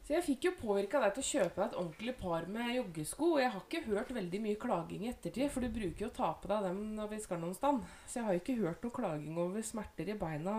så 0.05 0.13
jeg 0.17 0.23
fikk 0.25 0.45
jo 0.47 0.51
påvirka 0.59 0.99
deg 1.01 1.13
til 1.15 1.23
å 1.23 1.29
kjøpe 1.29 1.55
deg 1.61 1.65
et 1.71 1.77
ordentlig 1.79 2.13
par 2.19 2.45
med 2.51 2.73
joggesko. 2.75 3.29
Og 3.35 3.39
jeg 3.41 3.51
har 3.53 3.61
ikke 3.63 3.83
hørt 3.87 4.11
veldig 4.15 4.41
mye 4.43 4.59
klaging 4.59 5.05
i 5.05 5.11
ettertid, 5.13 5.49
for 5.53 5.63
du 5.63 5.69
bruker 5.71 6.05
jo 6.05 6.09
å 6.11 6.15
ta 6.15 6.29
på 6.41 6.49
deg 6.51 6.65
dem 6.67 6.81
når 6.97 7.07
vi 7.13 7.19
skal 7.23 7.39
noen 7.41 7.55
sted. 7.57 7.79
Så 8.09 8.19
jeg 8.19 8.25
har 8.27 8.33
jo 8.35 8.41
ikke 8.43 8.57
hørt 8.59 8.83
noe 8.85 8.95
klaging 8.97 9.37
over 9.39 9.61
smerter 9.65 10.11
i 10.11 10.17
beina. 10.19 10.55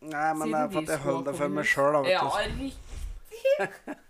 Nei, 0.00 0.28
men 0.34 0.52
det 0.52 0.60
er 0.60 0.68
for 0.72 0.80
at 0.84 0.92
jeg 0.94 1.02
holder 1.06 1.26
det 1.32 1.38
for 1.40 1.48
meg 1.56 1.66
sjøl, 1.68 1.92
da, 1.92 2.00
vet 2.04 2.12
Ja, 2.12 2.24
du. 2.24 2.30
riktig. 2.60 3.96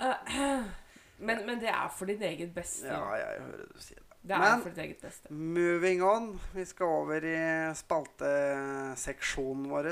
Men, 1.20 1.42
men 1.46 1.58
det 1.60 1.68
er 1.68 1.88
for 1.92 2.08
ditt 2.08 2.22
eget 2.24 2.54
beste. 2.56 2.86
Ja, 2.88 3.02
jeg 3.20 3.42
hører 3.44 3.66
du 3.68 3.80
sier 3.84 3.98
det. 4.00 4.09
Det 4.22 4.34
er 4.36 4.38
Men- 4.38 4.62
for 4.62 4.68
ditt 4.68 4.78
eget 4.78 5.00
beste. 5.00 5.32
Moving 5.32 6.02
on. 6.04 6.40
Vi 6.54 6.64
skal 6.64 6.86
over 6.86 7.24
i 7.24 7.74
spalteseksjonen 7.74 9.70
vår. 9.70 9.86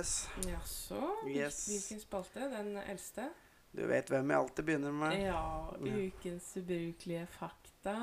Jaså? 0.44 1.00
Yes. 1.26 1.66
Hvilken 1.66 2.00
spalte? 2.00 2.40
Den 2.52 2.76
eldste? 2.76 3.30
Du 3.76 3.86
vet 3.86 4.08
hvem 4.10 4.30
jeg 4.30 4.38
alltid 4.38 4.64
begynner 4.64 4.92
med. 4.92 5.16
Ja. 5.22 5.70
Ukens 5.80 6.56
ubrukelige 6.56 7.26
fakta. 7.38 7.96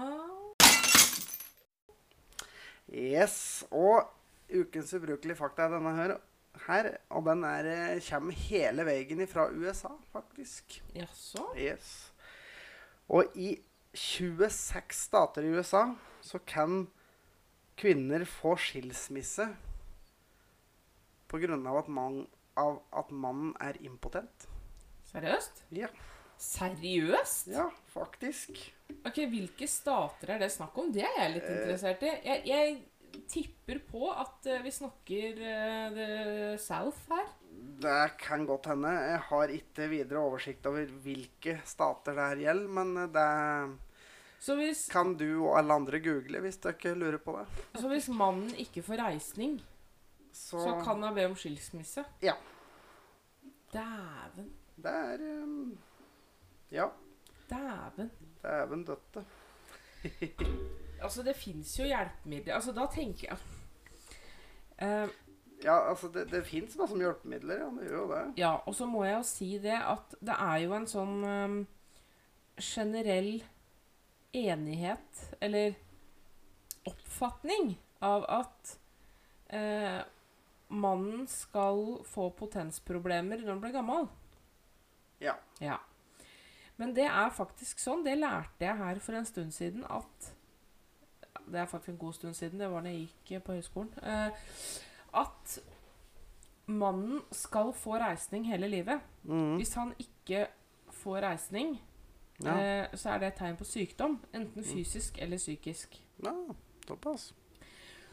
Yes. 2.89 3.63
Og 3.71 4.09
ukens 4.55 4.93
ubrukelige 4.93 5.35
fakta 5.37 5.61
er 5.69 5.69
denne 5.77 5.95
her. 5.95 6.17
her 6.67 6.97
og 7.09 7.25
den 7.25 7.43
er, 7.43 7.65
eh, 7.95 8.01
kommer 8.09 8.31
hele 8.31 8.85
veien 8.85 9.27
fra 9.27 9.49
USA, 9.51 9.89
faktisk. 10.13 10.81
Jaså? 10.95 11.43
Yes. 11.57 12.11
Og 13.09 13.25
i 13.35 13.59
26 13.93 14.91
stater 14.91 15.41
i 15.41 15.51
USA 15.57 15.93
så 16.25 16.41
kan 16.41 16.87
kvinner 17.77 18.25
få 18.27 18.55
skilsmisse 18.57 19.49
av 21.35 21.77
at, 21.81 21.87
man, 21.91 22.21
av 22.55 22.79
at 22.95 23.09
mannen 23.11 23.53
er 23.59 23.77
impotent. 23.83 24.47
Seriøst? 25.11 25.65
Ja. 25.75 25.89
Seriøst? 26.39 27.49
Ja, 27.51 27.67
faktisk. 27.91 28.57
Ok, 29.05 29.21
Hvilke 29.31 29.67
stater 29.69 30.35
er 30.35 30.43
det 30.43 30.51
snakk 30.53 30.75
om? 30.79 30.91
Det 30.95 31.03
er 31.03 31.17
jeg 31.19 31.33
litt 31.35 31.49
Eh. 31.49 31.55
interessert 31.59 32.03
i. 32.03 32.11
Jeg, 32.25 32.43
jeg 32.47 33.25
tipper 33.31 33.79
på 33.89 34.09
at 34.11 34.47
eh, 34.51 34.63
vi 34.63 34.71
snakker 34.75 35.41
uh, 35.41 36.57
South 36.59 37.07
her. 37.11 37.27
Det 37.81 38.17
kan 38.19 38.45
godt 38.47 38.67
hende. 38.71 38.91
Jeg 38.91 39.21
har 39.29 39.53
ikke 39.55 39.89
videre 39.91 40.23
oversikt 40.23 40.67
over 40.67 40.87
hvilke 41.03 41.59
stater 41.67 42.15
det 42.15 42.29
her 42.29 42.43
gjelder, 42.47 42.71
men 42.79 42.95
det 43.15 43.29
Så 43.79 43.84
hvis, 44.55 44.83
kan 44.91 45.15
du 45.17 45.25
og 45.47 45.55
alle 45.57 45.73
andre 45.73 45.99
google 45.99 46.39
hvis 46.43 46.57
dere 46.61 46.93
lurer 46.95 47.17
på 47.17 47.33
det. 47.39 47.45
så 47.81 47.87
hvis 47.89 48.09
mannen 48.13 48.51
ikke 48.61 48.83
får 48.85 49.01
reisning, 49.01 49.55
Så, 50.31 50.59
så 50.59 50.75
kan 50.83 51.01
han 51.03 51.15
be 51.15 51.25
om 51.25 51.35
skilsmisse? 51.35 52.03
Ja. 52.21 52.33
Dæven. 53.73 54.51
det 54.77 54.91
er 54.91 55.43
um, 55.43 55.77
Ja. 56.71 56.85
Dæven. 57.49 58.11
Dæven 58.43 58.85
døtte. 58.85 59.25
Altså, 61.01 61.23
det 61.23 61.35
fins 61.35 61.79
jo 61.79 61.83
hjelpemidler. 61.85 62.53
Altså, 62.55 62.71
da 62.71 62.85
tenker 62.93 63.27
jeg 63.27 63.37
uh, 64.81 65.09
Ja, 65.63 65.89
altså, 65.89 66.07
det, 66.07 66.31
det 66.31 66.45
fins 66.45 66.77
masse 66.77 66.97
hjelpemidler, 66.97 67.55
ja. 67.59 67.65
Det 67.79 67.89
gjør 67.89 67.97
jo 67.99 68.07
det. 68.13 68.33
Ja, 68.37 68.53
og 68.65 68.75
så 68.75 68.85
må 68.85 69.03
jeg 69.03 69.17
jo 69.17 69.23
si 69.23 69.49
det 69.61 69.75
at 69.81 70.15
det 70.21 70.35
er 70.39 70.55
jo 70.63 70.73
en 70.77 70.87
sånn 70.87 71.23
um, 71.25 71.57
generell 72.61 73.43
enighet, 74.35 75.23
eller 75.39 75.75
oppfatning, 76.85 77.75
av 78.03 78.25
at 78.29 78.75
eh, 79.47 80.01
mannen 80.67 81.25
skal 81.31 82.01
få 82.05 82.29
potensproblemer 82.37 83.41
når 83.41 83.53
han 83.53 83.61
blir 83.63 83.75
gammel. 83.75 84.07
Ja. 85.23 85.37
Ja. 85.63 85.79
Men 86.75 86.91
det 86.95 87.07
er 87.07 87.31
faktisk 87.33 87.79
sånn, 87.79 88.03
det 88.05 88.17
lærte 88.19 88.67
jeg 88.67 88.77
her 88.81 88.99
for 89.03 89.17
en 89.17 89.27
stund 89.27 89.55
siden, 89.55 89.85
at 89.89 90.33
Det 91.45 91.59
er 91.61 91.67
faktisk 91.69 91.91
en 91.93 92.01
god 92.01 92.13
stund 92.17 92.33
siden, 92.33 92.57
det 92.57 92.67
var 92.71 92.81
da 92.81 92.89
jeg 92.89 93.03
gikk 93.03 93.31
eh, 93.37 93.41
på 93.45 93.53
høyskolen. 93.53 93.91
Eh, 94.01 94.45
at 95.21 95.57
mannen 96.65 97.19
skal 97.29 97.69
få 97.77 97.99
reisning 98.01 98.47
hele 98.49 98.67
livet. 98.71 99.03
Mm. 99.23 99.59
Hvis 99.59 99.75
han 99.77 99.91
ikke 100.01 100.47
får 101.03 101.21
reisning, 101.21 101.75
ja. 102.43 102.57
eh, 102.59 102.95
så 102.97 103.13
er 103.13 103.19
det 103.19 103.27
et 103.31 103.39
tegn 103.39 103.57
på 103.59 103.67
sykdom. 103.67 104.19
Enten 104.33 104.63
fysisk 104.63 105.17
eller 105.21 105.37
psykisk. 105.41 106.01
ja. 106.23 106.35
Såpass. 106.87 107.33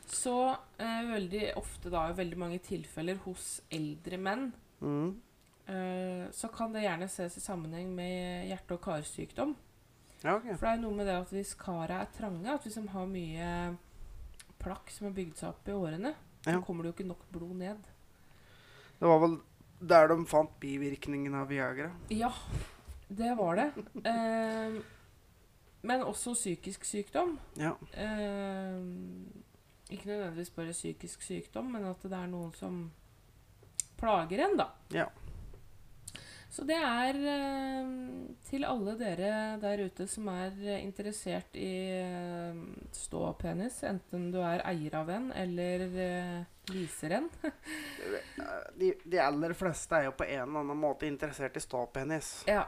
Så 0.09 0.57
eh, 0.79 1.03
veldig 1.13 1.53
ofte, 1.57 1.91
da, 1.93 2.07
i 2.11 2.17
veldig 2.17 2.39
mange 2.41 2.59
tilfeller 2.65 3.21
hos 3.27 3.61
eldre 3.71 4.19
menn, 4.19 4.49
mm. 4.81 5.11
eh, 5.71 6.25
så 6.35 6.49
kan 6.53 6.73
det 6.75 6.83
gjerne 6.87 7.07
ses 7.09 7.37
i 7.39 7.43
sammenheng 7.45 7.93
med 7.95 8.49
hjerte- 8.49 8.75
og 8.79 8.83
karsykdom. 8.83 9.55
Ja, 10.23 10.37
okay. 10.37 10.57
For 10.57 10.67
det 10.67 10.73
er 10.73 10.83
noe 10.83 10.97
med 10.97 11.07
det 11.11 11.15
at 11.21 11.31
hvis 11.35 11.55
karet 11.59 11.95
er 11.99 12.11
trange, 12.17 12.49
at 12.51 12.67
hvis 12.67 12.79
de 12.79 12.85
har 12.93 13.07
mye 13.11 13.47
plakk 14.63 14.91
som 14.95 15.09
har 15.09 15.17
bygd 15.17 15.39
seg 15.41 15.49
opp 15.53 15.69
i 15.69 15.77
årene, 15.77 16.15
Ja. 16.47 16.57
så 16.57 16.63
kommer 16.67 16.83
det 16.83 16.93
jo 16.93 16.97
ikke 16.97 17.09
nok 17.13 17.25
blod 17.31 17.57
ned. 17.59 17.89
Det 18.99 19.09
var 19.09 19.19
vel 19.23 19.41
Der 19.83 20.07
de 20.09 20.25
fant 20.31 20.51
bivirkningen 20.63 21.35
av 21.35 21.49
Viagra. 21.51 21.89
Ja, 22.11 22.31
det 23.19 23.35
var 23.39 23.61
det. 23.61 23.69
Eh, 24.09 24.83
men 25.83 26.05
også 26.07 26.35
psykisk 26.35 26.85
sykdom. 26.87 27.39
Ja. 27.59 27.75
Eh, 27.93 28.79
ikke 29.91 30.09
nødvendigvis 30.09 30.51
bare 30.51 30.73
psykisk 30.73 31.23
sykdom, 31.23 31.73
men 31.75 31.85
at 31.91 32.03
det 32.03 32.19
er 32.19 32.31
noen 32.31 32.55
som 32.57 32.85
plager 33.99 34.47
en, 34.47 34.57
da. 34.59 34.71
Ja. 34.95 35.09
Så 36.53 36.67
det 36.69 36.77
er 36.77 37.17
eh, 37.17 37.93
til 38.45 38.67
alle 38.69 38.93
dere 39.01 39.57
der 39.63 39.87
ute 39.89 40.05
som 40.11 40.27
er 40.29 40.53
interessert 40.83 41.57
i 41.57 41.73
eh, 41.97 42.59
ståpenis, 42.93 43.79
enten 43.89 44.27
du 44.35 44.37
er 44.45 44.61
eier 44.69 44.99
av 45.01 45.09
en 45.15 45.31
eller 45.33 45.87
eh, 45.89 46.43
viser 46.69 47.17
en. 47.17 47.31
De, 48.77 48.93
de 49.05 49.19
aller 49.21 49.53
fleste 49.57 49.97
er 49.97 50.11
jo 50.11 50.15
på 50.19 50.29
en 50.29 50.45
eller 50.45 50.61
annen 50.61 50.79
måte 50.81 51.09
interessert 51.09 51.57
i 51.57 51.65
ståpenis. 51.65 52.31
Ja. 52.49 52.67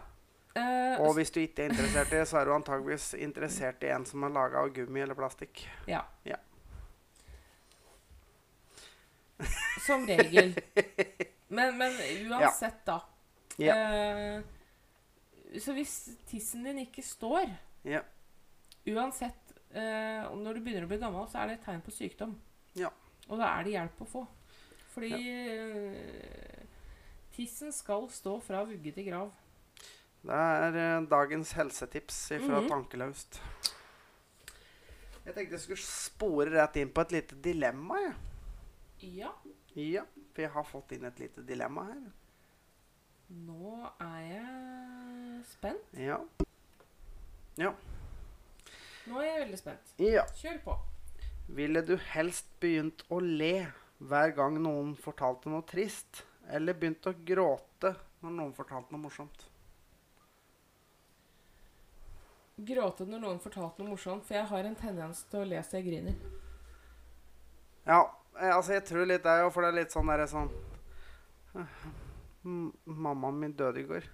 Eh, 0.54 1.00
Og 1.02 1.14
hvis 1.18 1.32
du 1.34 1.40
ikke 1.42 1.64
er 1.64 1.72
interessert 1.72 2.12
i 2.12 2.18
det, 2.20 2.26
så 2.30 2.38
er 2.38 2.46
du 2.46 2.52
antageligvis 2.54 3.08
interessert 3.18 3.82
i 3.82 3.90
en 3.90 4.04
som 4.06 4.22
er 4.22 4.34
laga 4.36 4.60
av 4.62 4.70
gummi 4.76 5.00
eller 5.02 5.18
plastikk. 5.18 5.64
Ja. 5.90 6.04
Ja. 6.24 6.36
Som 9.86 10.06
regel. 10.06 10.54
Men, 11.48 11.76
men 11.78 11.92
uansett, 12.30 12.84
da. 12.86 13.00
Ja. 13.60 13.74
Uh, 14.38 15.58
så 15.60 15.74
hvis 15.76 15.92
tissen 16.26 16.64
din 16.66 16.80
ikke 16.86 17.02
står, 17.06 17.50
Ja. 17.86 18.00
uansett 18.88 19.52
uh, 19.76 20.32
Når 20.34 20.56
du 20.56 20.60
begynner 20.64 20.86
å 20.86 20.90
bli 20.90 20.98
gammel, 21.02 21.26
så 21.30 21.42
er 21.42 21.50
det 21.52 21.58
et 21.58 21.66
tegn 21.68 21.82
på 21.84 21.92
sykdom. 21.94 22.32
Ja. 22.78 22.90
Og 23.28 23.38
da 23.38 23.52
er 23.58 23.66
det 23.66 23.74
hjelp 23.76 24.00
å 24.02 24.08
få. 24.08 24.24
Fordi 24.94 25.12
tissen 27.34 27.72
skal 27.74 28.06
stå 28.14 28.36
fra 28.46 28.62
vugge 28.66 28.92
til 28.94 29.08
grav. 29.10 29.30
Det 30.24 30.32
er 30.40 30.76
eh, 30.80 31.06
dagens 31.10 31.52
helsetips 31.58 32.18
fra 32.40 32.60
Mhm. 32.60 32.68
Tankelaust. 32.70 33.40
Jeg 35.24 35.34
tenkte 35.34 35.52
jeg 35.56 35.60
skulle 35.60 35.84
spore 35.84 36.50
rett 36.52 36.76
inn 36.76 36.90
på 36.92 37.00
et 37.00 37.12
lite 37.12 37.34
dilemma. 37.42 37.94
jeg. 38.00 38.14
Ja. 39.20 39.30
Ja, 39.74 40.02
for 40.32 40.42
jeg 40.42 40.50
har 40.50 40.64
fått 40.64 40.92
inn 40.92 41.04
et 41.04 41.18
lite 41.18 41.42
dilemma 41.46 41.84
her. 41.88 42.02
Nå 43.30 43.90
er 44.00 44.20
jeg 44.28 45.44
spent. 45.48 45.94
Ja. 45.98 46.18
Nå 49.06 49.18
er 49.20 49.24
jeg 49.26 49.40
veldig 49.46 49.58
spent. 49.58 49.94
ja. 49.98 50.24
Kjør 50.40 50.60
på. 50.64 50.76
Ville 51.48 51.82
du 51.84 51.96
helst 51.96 52.46
begynt 52.60 53.02
å 53.10 53.18
le 53.20 53.66
hver 54.00 54.30
gang 54.36 54.56
noen 54.62 54.94
fortalte 54.96 55.50
noe 55.52 55.62
trist, 55.68 56.22
eller 56.48 56.72
begynt 56.74 57.04
å 57.06 57.12
gråte 57.24 57.94
når 58.22 58.30
noen 58.38 58.54
fortalte 58.56 58.92
noe 58.92 59.00
morsomt? 59.04 59.44
Gråte 62.56 63.02
når 63.08 63.18
noen 63.18 63.40
fortalte 63.42 63.82
noe 63.82 63.90
morsomt, 63.96 64.22
for 64.26 64.36
jeg 64.38 64.46
har 64.46 64.66
en 64.68 64.76
tendens 64.78 65.24
til 65.30 65.40
å 65.42 65.46
le 65.48 65.58
så 65.66 65.80
jeg 65.80 65.88
griner. 65.88 66.14
Ja, 67.84 67.98
eh, 68.38 68.52
altså 68.54 68.76
jeg 68.76 68.84
tror 68.86 69.08
litt 69.10 69.24
det, 69.26 69.34
òg, 69.42 69.50
for 69.52 69.64
det 69.66 69.72
er 69.72 69.78
litt 69.80 69.94
sånn 69.94 70.08
derre 70.12 70.28
sånn 70.30 70.50
Mammaen 72.44 73.38
min 73.40 73.52
døde 73.56 73.80
i 73.80 73.86
går. 73.88 74.06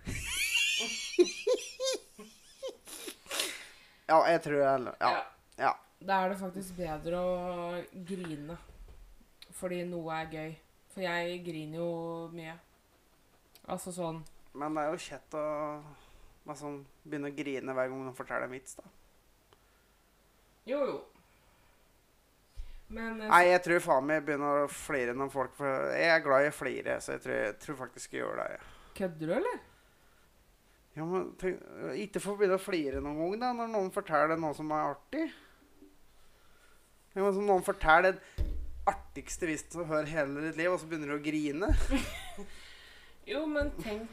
ja, 4.11 4.19
jeg 4.31 4.43
tror 4.45 4.59
jeg 4.61 4.95
Ja. 5.01 5.13
ja. 5.59 5.73
Da 6.01 6.23
er 6.25 6.29
det 6.33 6.39
faktisk 6.41 6.77
bedre 6.79 7.21
å 7.21 7.85
grine. 8.09 8.57
Fordi 9.61 9.83
noe 9.85 10.21
er 10.23 10.31
gøy. 10.33 10.53
For 10.95 11.05
jeg 11.05 11.43
griner 11.45 11.79
jo 11.83 11.91
mye. 12.33 12.55
Altså 13.69 13.93
sånn 13.95 14.23
Men 14.55 14.75
det 14.75 14.83
er 14.83 14.91
jo 14.95 15.03
kjett 15.05 15.35
å 15.39 15.45
liksom, 16.51 16.81
begynne 17.05 17.31
å 17.31 17.37
grine 17.37 17.75
hver 17.77 17.89
gang 17.91 18.03
noen 18.05 18.17
forteller 18.19 18.47
en 18.49 18.55
vits, 18.55 18.77
da. 18.79 18.85
Jo, 20.69 20.83
jo. 20.87 20.99
Men 22.91 23.21
eh, 23.23 23.31
Nei, 23.31 23.43
jeg 23.53 23.63
tror 23.65 23.83
faen 23.85 24.07
meg 24.07 24.25
begynner 24.27 24.65
å 24.65 24.71
flire 24.71 25.15
noen 25.15 25.31
folk 25.31 25.53
for 25.55 25.93
Jeg 25.95 26.11
er 26.11 26.23
glad 26.25 26.47
i 26.47 26.51
å 26.51 26.55
flire, 26.55 26.97
så 27.03 27.15
jeg 27.15 27.23
tror, 27.25 27.37
jeg 27.47 27.59
tror 27.63 27.77
faktisk 27.85 28.15
jeg 28.17 28.25
gjør 28.25 28.41
det. 28.43 28.49
ja. 28.57 28.71
kødder 28.99 29.31
du, 29.31 29.35
eller? 29.39 29.61
Ja, 30.99 31.05
men 31.07 31.29
tenk, 31.39 31.61
Ikke 32.03 32.23
få 32.23 32.35
begynne 32.39 32.59
å 32.59 32.63
flire 32.63 33.01
noen 33.03 33.21
gang, 33.23 33.37
da, 33.45 33.53
når 33.61 33.71
noen 33.77 33.93
forteller 33.95 34.41
noe 34.43 34.57
som 34.59 34.73
er 34.75 34.91
artig. 34.91 35.29
Ja, 37.15 37.23
men 37.23 37.33
som 37.35 37.47
noen 37.47 37.65
forteller 37.67 38.19
den 38.19 38.51
artigste 38.91 39.47
vitsen 39.47 39.83
du 39.83 39.87
hører 39.87 40.11
hele 40.11 40.43
ditt 40.49 40.59
liv, 40.59 40.73
og 40.73 40.81
så 40.83 40.89
begynner 40.91 41.15
du 41.15 41.19
å 41.21 41.25
grine. 41.25 41.71
Jo, 43.31 43.45
men 43.47 43.69
tenk 43.79 44.09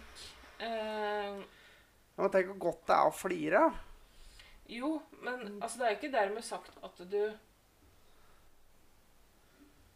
eh, 0.61 1.37
Ja, 2.17 2.23
men 2.25 2.31
Tenk 2.33 2.47
hvor 2.49 2.59
godt 2.71 2.87
det 2.89 2.95
er 2.97 3.09
å 3.09 3.13
flire. 3.13 3.59
Jo, 4.67 4.89
men 5.23 5.61
altså, 5.61 5.77
det 5.79 5.85
er 5.85 5.91
jo 5.93 5.99
ikke 6.01 6.15
dermed 6.17 6.43
sagt 6.43 6.79
at 6.83 7.03
du 7.11 7.21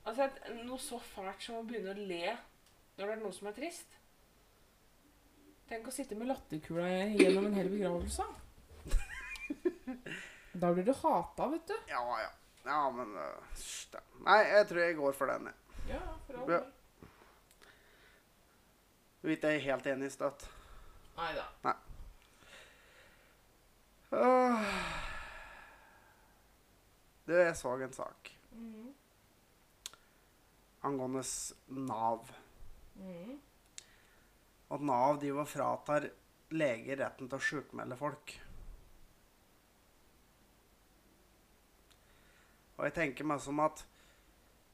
Altså, 0.01 0.25
noe 0.65 0.79
så 0.81 0.97
fælt 0.97 1.43
som 1.45 1.59
å 1.59 1.65
begynne 1.67 1.93
å 1.93 2.05
le 2.09 2.31
når 2.97 3.03
det 3.03 3.11
er 3.13 3.19
noe 3.21 3.33
som 3.35 3.49
er 3.51 3.53
trist. 3.57 3.97
Tenk 5.69 5.85
å 5.87 5.93
sitte 5.93 6.17
med 6.17 6.29
latterkula 6.29 6.87
gjennom 7.13 7.45
en 7.49 7.57
hel 7.57 7.69
begravelse. 7.69 8.25
Da 10.61 10.71
blir 10.73 10.83
du 10.85 10.91
hata, 10.93 11.47
vet 11.53 11.67
du. 11.69 11.75
Ja, 11.89 12.01
ja. 12.19 12.31
Ja, 12.65 12.81
men 12.93 13.13
øh. 13.17 13.53
Nei, 14.25 14.39
jeg 14.51 14.67
tror 14.69 14.81
jeg 14.83 14.97
går 14.97 15.15
for 15.17 15.31
den. 15.31 15.47
jeg. 15.49 15.93
Ja, 15.95 16.01
for 16.25 16.41
all 16.41 16.49
Du 16.49 16.51
del. 16.51 16.65
Du 19.21 19.29
er 19.29 19.37
ikke 19.37 19.53
helt 19.69 19.87
enig 19.93 20.09
i 20.09 20.13
støtt? 20.17 20.47
Nei 21.17 21.31
da. 21.37 21.45
Du, 27.25 27.33
jeg 27.37 27.55
så 27.55 27.71
en 27.79 27.93
sak 27.95 28.31
mm. 28.51 28.89
angående 30.83 31.23
Nav. 31.87 32.27
Mm. 32.99 33.37
At 34.71 34.83
Nav 34.83 35.21
de 35.21 35.31
og 35.31 35.47
fratar 35.47 36.09
leger 36.51 36.99
retten 37.05 37.31
til 37.31 37.39
å 37.39 37.45
sjukmelde 37.47 37.95
folk. 37.99 38.35
Og 42.75 42.83
jeg 42.89 42.97
tenker 42.97 43.27
meg 43.31 43.39
som 43.43 43.59
at 43.63 43.85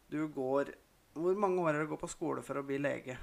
du 0.07 0.21
går 0.31 0.71
Hvor 1.17 1.35
mange 1.35 1.59
år 1.59 1.73
har 1.75 1.81
du 1.83 1.89
gått 1.91 2.05
på 2.05 2.09
skole 2.09 2.41
for 2.45 2.57
å 2.57 2.65
bli 2.65 2.77
lege? 2.79 3.17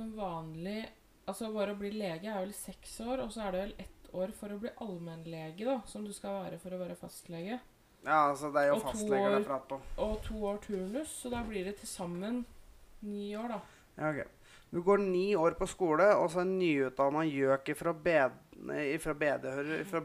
Som 0.00 0.14
vanlig 0.16 0.88
Altså 1.28 1.50
bare 1.52 1.74
å 1.74 1.78
bli 1.78 1.90
lege 1.92 2.30
er 2.32 2.40
vel 2.40 2.54
seks 2.56 2.94
år, 3.04 3.20
og 3.20 3.28
så 3.34 3.42
er 3.44 3.52
det 3.52 3.58
vel 3.60 3.74
ett 3.84 4.06
år 4.16 4.30
for 4.34 4.50
å 4.50 4.56
bli 4.62 4.70
allmennlege, 4.82 5.66
da, 5.68 5.74
som 5.86 6.06
du 6.06 6.14
skal 6.16 6.38
være 6.46 6.56
for 6.58 6.74
å 6.74 6.78
være 6.80 6.96
fastlege. 6.98 7.58
Ja, 8.00 8.16
altså 8.30 8.48
det 8.50 8.62
er 8.62 8.70
jo 8.70 8.78
Og 8.78 8.86
fastleger 8.88 9.28
det 9.28 9.42
er 9.42 9.44
prat 9.44 9.74
om. 9.76 9.84
Og 10.00 10.16
to 10.24 10.40
år 10.48 10.58
turnus, 10.64 11.12
så 11.20 11.30
da 11.30 11.44
blir 11.46 11.68
det 11.68 11.76
til 11.82 11.90
sammen 11.92 12.40
ni 13.04 13.28
år, 13.38 13.52
da. 13.52 13.60
Ja, 14.00 14.10
ok. 14.10 14.50
Du 14.72 14.80
går 14.88 15.04
ni 15.04 15.26
år 15.36 15.54
på 15.60 15.68
skole, 15.68 16.08
og 16.16 16.32
så 16.32 16.42
en 16.42 16.56
nyutdanna 16.58 17.22
gjøk 17.28 17.70
fra 17.76 17.92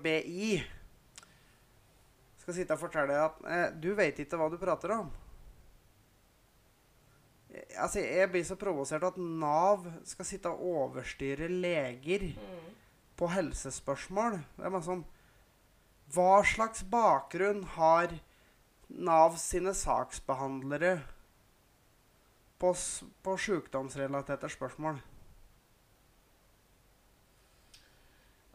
BI 0.03 0.49
skal 2.43 2.59
sitte 2.59 2.75
og 2.75 2.83
fortelle 2.83 3.15
deg 3.15 3.23
at 3.23 3.45
eh, 3.49 3.69
du 3.81 3.95
vet 3.97 4.19
ikke 4.21 4.37
hva 4.37 4.51
du 4.51 4.59
prater 4.61 4.99
om. 4.99 5.07
Altså, 7.55 8.01
jeg 8.03 8.29
blir 8.31 8.43
så 8.43 8.57
provosert 8.59 9.03
at 9.07 9.17
Nav 9.17 9.85
skal 10.07 10.27
sitte 10.27 10.51
og 10.51 10.63
overstyre 10.81 11.47
leger 11.47 12.27
på 13.15 13.29
helsespørsmål. 13.31 14.39
Det 14.57 14.65
er 14.65 14.73
bare 14.73 14.87
sånn 14.87 15.03
Hva 16.15 16.41
slags 16.45 16.83
bakgrunn 16.91 17.63
har 17.77 18.17
Nav 18.89 19.37
sine 19.41 19.73
saksbehandlere 19.73 20.97
på, 22.61 22.73
på 23.23 23.37
sjukdomsrelaterte 23.47 24.49
spørsmål? 24.51 24.99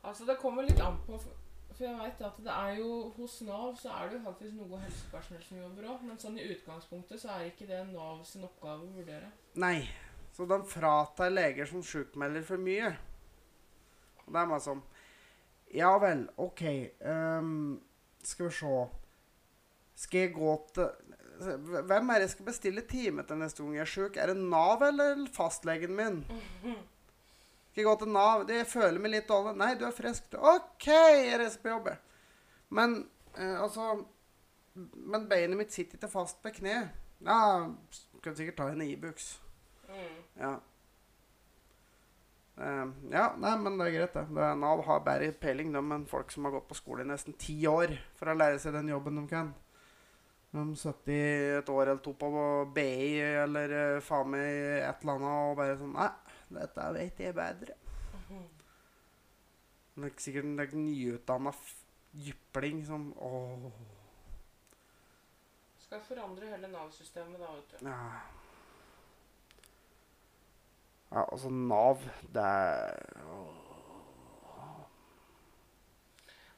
Altså, 0.05 0.25
det 0.29 0.39
kommer 0.41 0.65
litt 0.65 0.81
an 0.81 1.01
på 1.07 1.19
For 1.81 1.88
jeg 1.88 1.97
vet 1.97 2.19
at 2.29 2.40
det 2.45 2.53
er 2.53 2.75
jo 2.77 2.88
hos 3.16 3.35
Nav 3.49 3.71
så 3.81 3.88
er 3.97 4.11
det 4.11 4.19
jo 4.19 4.25
faktisk 4.27 4.57
noe 4.59 4.81
helsepersonell 4.83 5.45
som 5.47 5.61
jobber 5.62 5.87
òg, 5.88 6.03
men 6.05 6.19
sånn 6.21 6.35
i 6.37 6.45
utgangspunktet 6.53 7.23
så 7.23 7.31
er 7.33 7.47
ikke 7.47 7.69
det 7.71 7.79
Nav 7.88 8.19
sin 8.29 8.45
oppgave 8.45 8.85
å 8.85 8.90
vurdere. 8.99 9.31
Nei. 9.64 9.88
Så 10.37 10.45
de 10.45 10.59
fratar 10.69 11.33
leger 11.33 11.71
som 11.71 11.81
sjukmelder 11.81 12.45
for 12.45 12.61
mye. 12.61 12.90
Og 14.27 14.29
det 14.29 14.43
er 14.43 14.53
meg 14.53 14.61
sånn 14.66 14.85
Ja 15.73 15.95
vel, 16.05 16.27
OK. 16.45 16.62
Um, 17.01 17.81
skal 18.29 18.51
vi 18.51 18.53
se 18.61 18.77
Skal 20.05 20.27
jeg 20.27 20.35
gå 20.37 20.53
til 20.77 20.93
Hvem 21.40 22.12
er 22.12 22.21
det 22.21 22.27
jeg 22.27 22.35
skal 22.35 22.51
bestille 22.53 22.85
time 22.93 23.25
til 23.25 23.40
neste 23.40 23.64
gang 23.64 23.81
jeg 23.81 23.87
er 23.87 23.95
sjuk? 23.97 24.21
Er 24.21 24.35
det 24.35 24.37
Nav 24.53 24.85
eller 24.85 25.25
fastlegen 25.33 25.97
min? 25.97 26.25
Skal 27.81 27.88
jeg 27.88 27.97
gå 27.97 28.01
til 28.05 28.12
Nav? 28.12 28.43
Det, 28.45 28.57
jeg 28.59 28.66
føler 28.69 29.01
meg 29.01 29.12
litt 29.14 29.29
dårlig. 29.31 29.55
Nei, 29.57 29.71
du 29.81 29.87
er 29.88 29.95
frisk. 29.97 30.35
OK, 30.37 30.85
jeg 30.93 31.37
reiser 31.40 31.62
på 31.62 31.71
jobb. 31.71 31.87
Men 32.77 32.97
eh, 33.38 33.55
altså 33.57 34.03
Men 34.75 35.25
beinet 35.31 35.57
mitt 35.57 35.73
sitter 35.73 35.97
ikke 35.97 36.11
fast 36.12 36.43
på 36.45 36.53
kne. 36.59 36.75
Ja, 37.25 37.38
kan 38.21 38.37
sikkert 38.37 38.59
ta 38.59 38.66
en 38.69 38.83
Ibux. 38.85 39.31
Mm. 39.88 40.19
Ja. 40.43 40.53
Eh, 42.61 42.85
ja, 43.14 43.25
nei, 43.40 43.55
men 43.64 43.81
det 43.81 43.87
er 43.87 43.97
greit, 43.97 44.19
det. 44.19 44.27
det. 44.37 44.51
Nav 44.61 44.85
har 44.85 45.01
bedre 45.09 45.33
peiling 45.40 45.73
de 45.73 45.81
enn 45.81 46.05
folk 46.11 46.37
som 46.37 46.45
har 46.45 46.59
gått 46.59 46.69
på 46.69 46.77
skole 46.83 47.07
i 47.07 47.09
nesten 47.09 47.38
ti 47.40 47.57
år 47.71 47.97
for 48.21 48.29
å 48.29 48.37
lære 48.37 48.61
seg 48.61 48.77
den 48.77 48.93
jobben 48.93 49.23
de 49.23 49.25
kan. 49.33 49.55
De 50.53 50.66
i 51.16 51.23
et 51.62 51.73
år 51.73 51.87
eller 51.87 52.05
to 52.05 52.12
på 52.12 52.29
BI 52.77 53.25
eller 53.47 53.73
eh, 53.73 54.05
faen 54.05 54.35
meg 54.37 54.53
et 54.83 55.01
eller 55.01 55.16
annet 55.16 55.33
og 55.33 55.57
bare 55.62 55.81
sånn 55.81 55.97
Nei, 55.97 56.11
dette 56.57 56.89
vet 56.97 57.21
jeg 57.21 57.35
bedre. 57.35 57.77
Mhm. 58.15 58.49
Det 59.95 60.05
er 60.05 60.13
ikke 60.13 60.23
sikkert 60.23 60.45
en 60.45 60.57
like, 60.57 60.77
nyutdanna 60.77 61.53
jypling 62.15 62.85
som 62.87 63.13
Åh. 63.19 63.71
Skal 65.79 66.01
forandre 66.07 66.47
hele 66.47 66.69
Nav-systemet 66.71 67.41
da, 67.41 67.51
vet 67.57 67.73
du. 67.73 67.89
Ja. 67.89 68.21
ja, 71.11 71.25
altså 71.33 71.51
Nav, 71.51 72.07
det 72.35 72.43
er 72.43 73.27
åh. 73.27 73.71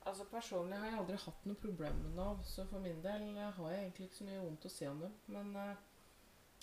Altså 0.07 0.25
Personlig 0.25 0.79
har 0.79 0.87
jeg 0.87 0.99
aldri 0.99 1.17
hatt 1.25 1.45
noe 1.47 1.59
problem 1.63 1.99
med 2.03 2.15
Nav, 2.19 2.41
så 2.45 2.65
for 2.67 2.83
min 2.83 2.99
del 3.05 3.29
har 3.39 3.71
jeg 3.71 3.83
egentlig 3.85 4.09
ikke 4.09 4.19
så 4.19 4.25
mye 4.27 4.41
vondt 4.43 4.67
å 4.67 4.73
se 4.75 4.89
om 4.91 5.03
dem. 5.05 5.13
Men 5.31 5.53
eh, 5.57 5.85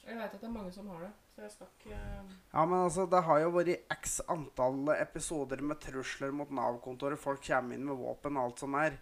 jeg 0.06 0.18
vet 0.18 0.34
at 0.34 0.40
det 0.40 0.48
er 0.48 0.54
mange 0.54 0.72
som 0.74 0.88
har 0.94 1.04
det, 1.04 1.12
så 1.36 1.44
jeg 1.44 1.54
skal 1.54 1.70
ikke 1.74 1.96
eh, 1.98 2.34
Ja, 2.54 2.64
men 2.66 2.78
altså, 2.80 3.06
det 3.10 3.22
har 3.28 3.40
jo 3.44 3.54
vært 3.56 3.94
x 3.96 4.20
antall 4.32 4.92
episoder 4.96 5.62
med 5.66 5.82
trusler 5.84 6.34
mot 6.36 6.52
Nav-kontoret. 6.52 7.20
Folk 7.20 7.44
kommer 7.46 7.76
inn 7.78 7.88
med 7.88 8.00
våpen 8.00 8.40
og 8.40 8.50
alt 8.50 8.64
som 8.66 8.78
er. 8.80 9.00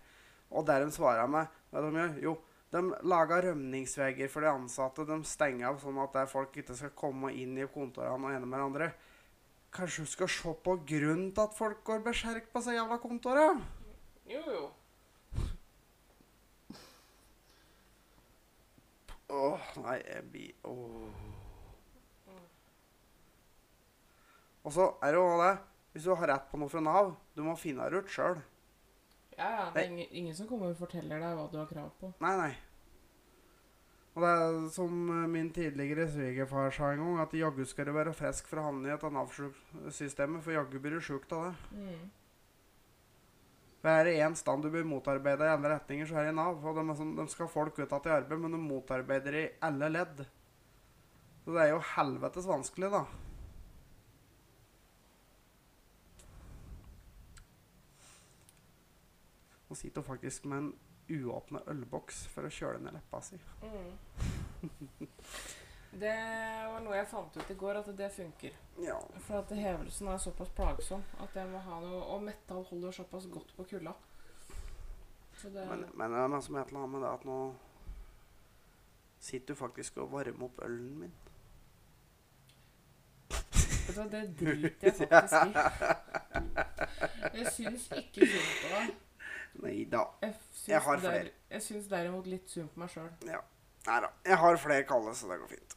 Og 0.49 0.65
der 0.67 0.85
de 0.85 0.93
svarer 0.95 1.27
meg, 1.31 1.51
hva 1.71 1.83
de 1.83 1.91
gjør? 1.99 2.15
Jo, 2.23 2.33
de 2.71 2.81
lager 3.07 3.49
rømningsveier 3.49 4.31
for 4.31 4.43
de 4.43 4.51
ansatte. 4.51 5.05
De 5.07 5.19
stenger 5.27 5.69
av 5.69 5.79
sånn 5.83 5.99
at 6.03 6.17
folk 6.31 6.55
ikke 6.59 6.75
skal 6.75 6.95
komme 6.97 7.31
inn 7.35 7.55
i 7.59 7.67
kontorene 7.71 8.31
og 8.31 8.35
ene 8.35 8.47
med 8.47 8.57
hverandre. 8.57 8.91
Kanskje 9.77 10.05
du 10.07 10.11
skal 10.11 10.31
se 10.31 10.53
på 10.63 10.75
grunnen 10.87 11.31
til 11.35 11.43
at 11.43 11.55
folk 11.55 11.83
går 11.87 12.03
berserk 12.05 12.47
på 12.53 12.63
seg 12.63 12.79
jævla 12.79 12.99
kontoret? 13.03 13.63
Jo, 14.27 14.43
jo. 14.43 14.67
Åh, 19.29 19.71
nei, 19.83 19.97
jeg 20.07 20.23
blir 20.31 20.69
Åh. 20.69 21.25
Og 24.67 24.73
så 24.75 24.85
er 25.03 25.15
det 25.15 25.19
jo 25.19 25.41
det 25.41 25.57
Hvis 25.91 26.05
du 26.07 26.13
har 26.15 26.31
rett 26.31 26.47
på 26.51 26.59
noe 26.59 26.71
fra 26.71 26.83
Nav, 26.83 27.13
du 27.35 27.43
må 27.43 27.55
finne 27.57 27.87
det 27.89 28.03
ut 28.03 28.11
sjøl. 28.11 28.39
Ja, 29.37 29.49
ja. 29.49 29.65
Det 29.73 29.83
er 29.83 29.91
ingen, 29.91 30.07
ingen 30.11 30.35
som 30.35 30.47
kommer 30.49 30.71
og 30.71 30.79
forteller 30.79 31.21
deg 31.21 31.37
hva 31.37 31.45
du 31.51 31.57
har 31.57 31.69
krav 31.69 31.89
på. 31.99 32.11
Nei, 32.21 32.33
nei. 32.37 32.51
Og 34.17 34.23
det 34.23 34.29
er 34.33 34.55
som 34.73 35.09
eh, 35.13 35.25
min 35.29 35.49
tidligere 35.53 36.07
svigerfar 36.09 36.71
sa 36.73 36.91
en 36.91 37.03
gang, 37.03 37.19
at 37.21 37.33
jaggu 37.37 37.65
skal 37.69 37.85
du 37.85 37.93
være 37.93 38.15
frisk 38.17 38.47
for 38.49 38.61
å 38.61 38.67
havne 38.67 38.89
i 38.89 38.93
et 38.95 39.05
Nav-systemet, 39.13 40.41
for 40.41 40.55
jaggu 40.55 40.79
blir 40.81 40.97
du 40.97 41.03
sjuk 41.05 41.27
av 41.37 41.43
det. 41.47 41.81
Mm. 41.81 42.07
For 43.81 43.93
er 43.93 44.07
det 44.07 44.17
én 44.25 44.35
stand 44.35 44.65
du 44.65 44.71
blir 44.73 44.87
motarbeida 44.87 45.45
i 45.45 45.53
alle 45.53 45.69
retninger, 45.75 46.09
så 46.09 46.17
er 46.17 46.27
det 46.27 46.33
i 46.33 46.37
Nav. 46.39 46.63
Og 46.65 46.79
de, 46.79 46.95
sånn, 46.97 47.13
de 47.19 47.27
skal 47.29 47.51
folk 47.51 47.77
ut 47.77 47.85
igjen 47.85 48.09
i 48.09 48.15
arbeid, 48.15 48.41
men 48.41 48.57
de 48.57 48.61
motarbeider 48.63 49.37
i 49.37 49.45
alle 49.67 49.91
ledd. 49.93 50.25
Så 51.43 51.53
det 51.55 51.63
er 51.63 51.71
jo 51.71 51.83
helvetes 51.93 52.49
vanskelig, 52.49 52.89
da. 52.91 53.05
Nå 59.67 59.75
sitter 59.75 60.01
hun 60.01 60.07
faktisk 60.07 60.47
med 60.49 60.63
en 60.63 60.73
uåpna 61.07 61.61
ølboks 61.71 62.25
for 62.33 62.47
å 62.47 62.51
kjøle 62.51 62.81
ned 62.83 62.97
leppa 62.97 63.21
si. 63.23 63.39
Mm. 63.63 65.07
Det 65.97 66.13
var 66.71 66.81
noe 66.85 66.95
jeg 66.97 67.07
fant 67.09 67.37
ut 67.39 67.49
i 67.49 67.55
går, 67.57 67.79
at 67.79 67.87
det 67.97 68.11
funker. 68.13 68.57
Ja. 68.83 68.97
For 69.25 69.39
at 69.39 69.49
hevelsen 69.57 70.07
er 70.11 70.17
såpass 70.21 70.49
plagsom 70.53 71.01
at 71.23 71.33
jeg 71.35 71.49
må 71.49 71.57
ha 71.65 71.79
noe 71.81 72.01
Og 72.13 72.21
metall 72.21 72.63
holder 72.69 72.91
såpass 72.93 73.25
godt 73.33 73.55
på 73.57 73.63
kulda. 73.71 73.93
Så 75.37 75.49
det 75.53 75.63
Men, 75.69 75.85
men 75.97 76.11
det 76.13 76.19
er 76.21 76.27
noe 76.33 76.41
som 76.45 76.55
et 76.59 76.67
eller 76.69 76.83
annet 76.83 76.93
med 76.97 77.01
det 77.05 77.13
at 77.13 77.25
nå 77.25 77.37
sitter 79.19 79.53
du 79.53 79.57
faktisk 79.57 79.97
og 80.03 80.11
varmer 80.13 80.45
opp 80.45 80.59
ølen 80.65 80.99
min. 81.01 81.13
Vet 83.31 83.95
du 83.95 84.01
hva, 84.01 84.05
det 84.11 84.21
driter 84.37 84.87
jeg 84.87 84.95
faktisk 85.09 85.45
i. 85.47 85.51
Jeg 87.39 87.53
syns 87.55 87.87
ikke 88.01 88.27
synd 88.27 88.53
på 88.61 88.71
deg. 88.73 88.95
Nei 89.63 89.77
da. 89.89 90.03
Jeg, 90.21 90.35
Jeg 90.67 90.81
har 90.85 90.95
der- 90.99 91.01
flere. 91.09 91.31
Jeg 91.49 91.61
syns 91.65 91.87
derimot 91.89 92.27
litt 92.29 92.49
synd 92.51 92.69
på 92.73 92.79
meg 92.83 92.89
sjøl. 92.93 93.09
Nei 93.25 93.99
da. 94.03 94.09
Jeg 94.27 94.37
har 94.43 94.57
flere 94.61 94.83
kalde, 94.89 95.15
så 95.15 95.29
det 95.31 95.39
går 95.41 95.47
fint. 95.55 95.76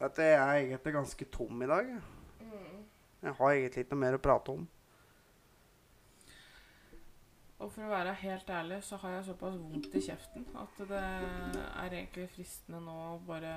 Vet 0.00 0.16
du, 0.16 0.22
jeg 0.22 0.36
er 0.40 0.54
egentlig 0.58 0.92
ganske 0.96 1.24
tom 1.32 1.62
i 1.62 1.68
dag. 1.70 1.88
Mm. 2.40 2.84
Jeg 3.22 3.32
har 3.38 3.50
egentlig 3.54 3.84
ikke 3.84 3.94
noe 3.96 4.00
mer 4.04 4.16
å 4.18 4.22
prate 4.24 4.54
om. 4.54 4.68
Og 7.60 7.68
for 7.74 7.84
å 7.84 7.90
være 7.92 8.14
helt 8.22 8.48
ærlig, 8.56 8.78
så 8.84 8.96
har 9.02 9.18
jeg 9.18 9.26
såpass 9.28 9.56
vondt 9.60 9.94
i 9.94 10.00
kjeften 10.06 10.46
at 10.56 10.78
det 10.88 11.00
er 11.00 11.90
egentlig 11.90 12.30
fristende 12.32 12.80
nå 12.86 12.94
å 13.10 13.18
bare 13.26 13.52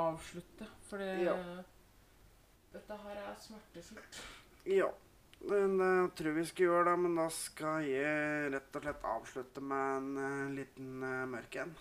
avslutte. 0.00 0.68
Fordi 0.88 1.10
Ja. 1.26 1.34
dette 2.72 2.96
her 3.02 3.16
er 3.26 3.34
smertefullt. 3.44 4.22
Ja. 4.64 4.88
Men 5.46 5.78
jeg 5.78 6.10
tror 6.18 6.34
vi 6.34 6.44
skal 6.48 6.66
gjøre 6.66 6.90
det, 6.90 6.96
men 6.98 7.14
da 7.16 7.28
skal 7.32 7.86
jeg 7.86 8.50
rett 8.52 8.74
og 8.76 8.84
slett 8.84 9.06
avslutte 9.06 9.62
med 9.62 9.98
en 9.98 10.08
uh, 10.18 10.50
liten 10.56 11.04
uh, 11.04 11.28
mørk 11.30 11.60
en. 11.62 11.74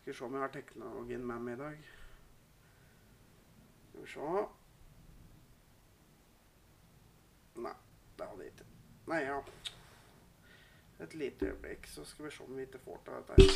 Skal 0.00 0.12
vi 0.12 0.16
se 0.16 0.24
om 0.24 0.38
jeg 0.38 0.44
har 0.46 0.54
teknologien 0.54 1.26
med 1.28 1.44
meg 1.44 1.58
i 1.58 1.60
dag. 1.60 1.90
Skal 3.90 4.06
vi 4.06 4.10
se. 4.14 4.32
Nei, 7.66 7.76
det 8.16 8.30
hadde 8.30 8.46
jeg 8.46 8.54
ikke. 8.54 8.68
Nei, 9.12 9.22
ja. 9.28 9.38
Et 11.04 11.14
lite 11.14 11.50
øyeblikk, 11.52 11.86
så 11.92 12.04
skal 12.08 12.24
vi 12.24 12.30
se 12.32 12.44
om 12.44 12.56
vi 12.56 12.64
ikke 12.66 12.84
får 12.84 13.00
til 13.04 13.12
dette. 13.20 13.48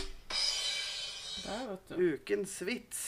Der, 1.40 1.68
vet 1.70 1.88
du. 1.88 2.02
Ukens 2.14 2.56
vits. 2.66 3.04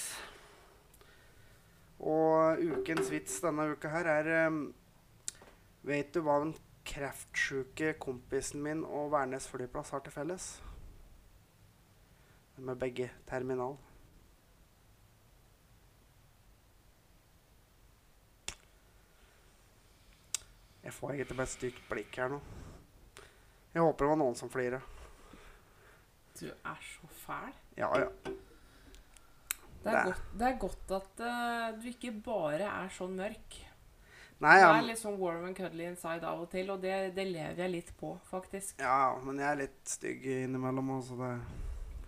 Og 2.03 2.63
ukens 2.63 3.11
vits 3.13 3.41
denne 3.45 3.69
uka 3.75 3.91
her 3.93 4.09
er 4.11 4.31
um, 4.49 4.63
Vet 5.91 6.13
du 6.15 6.21
hva 6.23 6.37
den 6.45 6.53
kreftsjuke 6.87 7.93
kompisen 8.03 8.63
min 8.63 8.85
og 8.87 9.11
Værnes 9.15 9.49
flyplass 9.51 9.91
har 9.95 10.03
til 10.07 10.15
felles? 10.15 10.47
De 12.57 12.69
er 12.71 12.79
begge 12.85 13.09
terminal. 13.31 13.77
Jeg 20.83 20.93
får 20.97 21.13
egentlig 21.15 21.37
bare 21.39 21.47
et 21.47 21.53
stygt 21.55 21.83
blikk 21.91 22.17
her 22.19 22.33
nå. 22.33 22.39
Jeg 23.73 23.85
håper 23.85 24.05
det 24.05 24.11
var 24.13 24.19
noen 24.21 24.37
som 24.39 24.51
flirer. 24.53 24.83
Du 26.41 26.47
er 26.51 26.81
så 26.83 27.11
fæl. 27.23 27.53
Ja, 27.79 27.89
ja. 28.01 28.09
Det 29.83 29.91
er, 29.91 29.93
Det- 29.93 30.05
godt, 30.05 30.23
det 30.39 30.49
er 30.49 30.59
godt 30.59 30.91
at 30.99 31.21
uh, 31.21 31.83
du 31.83 31.89
ikke 31.89 32.13
bare 32.25 32.67
er 32.67 32.89
sånn 32.95 33.17
mørk. 33.19 33.57
Nei, 34.43 34.57
ja, 34.59 34.73
er 34.75 34.87
litt 34.89 34.99
sånn 34.99 35.21
warm 35.21 35.45
and 35.47 35.55
cuddly 35.55 35.85
inside 35.87 36.27
av 36.27 36.41
og 36.43 36.49
til, 36.51 36.73
og 36.75 36.81
det, 36.83 37.13
det 37.15 37.29
lever 37.29 37.61
jeg 37.63 37.71
litt 37.71 37.91
på, 37.99 38.17
faktisk. 38.27 38.75
Ja, 38.83 39.15
men 39.23 39.39
jeg 39.39 39.47
er 39.47 39.61
litt 39.61 39.83
stygg 39.87 40.25
innimellom 40.27 40.89
også, 40.97 41.19
det 41.21 41.35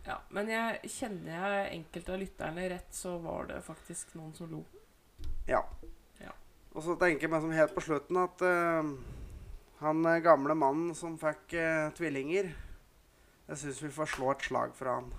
Ja, 0.09 0.17
men 0.35 0.51
jeg 0.51 0.91
kjenner 0.91 1.37
jeg 1.37 1.69
enkelte 1.77 2.15
av 2.17 2.19
lytterne 2.25 2.65
rett, 2.73 2.89
så 2.91 3.13
var 3.23 3.47
det 3.53 3.61
faktisk 3.63 4.17
noen 4.19 4.35
som 4.35 4.51
lo. 4.51 4.65
Ja. 5.47 5.63
Ja. 6.19 6.35
Og 6.75 6.83
så 6.83 6.97
tenker 6.99 7.29
jeg 7.29 7.35
meg 7.37 7.45
som 7.45 7.55
helt 7.55 7.77
på 7.77 7.87
slutten 7.87 8.19
at 8.25 8.43
uh, 8.43 8.91
han 9.85 10.11
eh, 10.11 10.23
gamle 10.25 10.59
mannen 10.59 10.91
som 10.99 11.15
fikk 11.21 11.55
uh, 11.55 11.93
tvillinger 11.95 12.51
Jeg 12.51 13.61
syns 13.61 13.83
vi 13.85 13.93
får 13.95 14.11
slå 14.17 14.35
et 14.35 14.49
slag 14.49 14.75
for 14.75 14.91
han. 14.91 15.15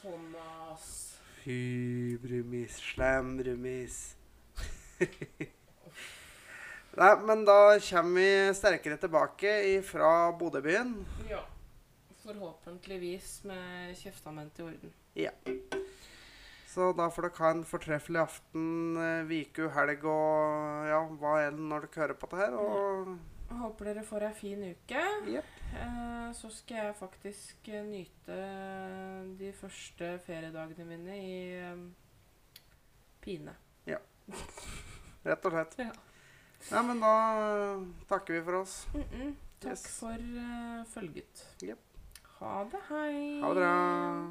Thomas 0.00 0.88
Fy, 1.42 2.16
brumis. 2.22 2.80
Slem 2.94 3.36
brumis. 3.42 4.00
Nei, 6.98 7.12
men 7.22 7.44
da 7.46 7.78
kommer 7.78 8.18
vi 8.18 8.54
sterkere 8.58 8.96
tilbake 8.98 9.52
fra 9.86 10.32
Bodøbyen. 10.34 10.96
Ja. 11.30 11.44
Forhåpentligvis 12.24 13.44
med 13.46 13.92
kjeftamentet 14.00 14.58
i 14.58 14.64
orden. 14.66 14.94
Ja. 15.14 15.30
Så 16.66 16.88
da 16.98 17.06
får 17.14 17.28
dere 17.28 17.44
ha 17.44 17.52
en 17.54 17.62
fortreffelig 17.66 18.18
aften, 18.20 18.66
uke, 18.98 19.22
viku, 19.30 19.68
helg 19.76 20.02
og 20.10 20.88
ja, 20.90 20.98
hva 21.20 21.36
enn 21.44 21.62
når 21.70 21.86
dere 21.86 22.02
hører 22.02 22.18
på 22.18 22.30
det 22.32 22.40
her. 22.42 22.58
Og 22.58 23.14
Jeg 23.48 23.60
håper 23.62 23.90
dere 23.92 24.04
får 24.10 24.26
ei 24.26 24.32
en 24.32 24.36
fin 24.40 24.66
uke. 24.66 25.06
Jepp. 25.36 25.54
Eh, 25.78 26.26
så 26.34 26.50
skal 26.52 26.82
jeg 26.82 26.98
faktisk 26.98 27.70
eh, 27.70 27.86
nyte 27.86 28.40
de 29.38 29.54
første 29.54 30.10
feriedagene 30.26 30.90
mine 30.90 31.22
i 31.22 31.38
pine. 33.22 33.54
Ja. 33.86 34.02
rett 35.30 35.46
og 35.46 35.54
slett. 35.54 35.78
Ja. 35.86 35.94
Ja, 36.70 36.82
men 36.82 37.00
da 37.00 37.12
takker 38.08 38.34
vi 38.34 38.42
for 38.44 38.52
oss. 38.62 38.86
Mm 38.94 39.02
-mm. 39.02 39.34
Takk 39.60 39.70
Yes. 39.72 39.86
for 39.98 40.18
uh, 40.18 40.84
følget. 40.86 41.46
Yep. 41.62 41.78
Ha 42.38 42.64
det, 42.72 42.80
hei. 42.88 43.40
Ha 43.42 43.48
det 43.48 43.54
bra. 43.54 44.30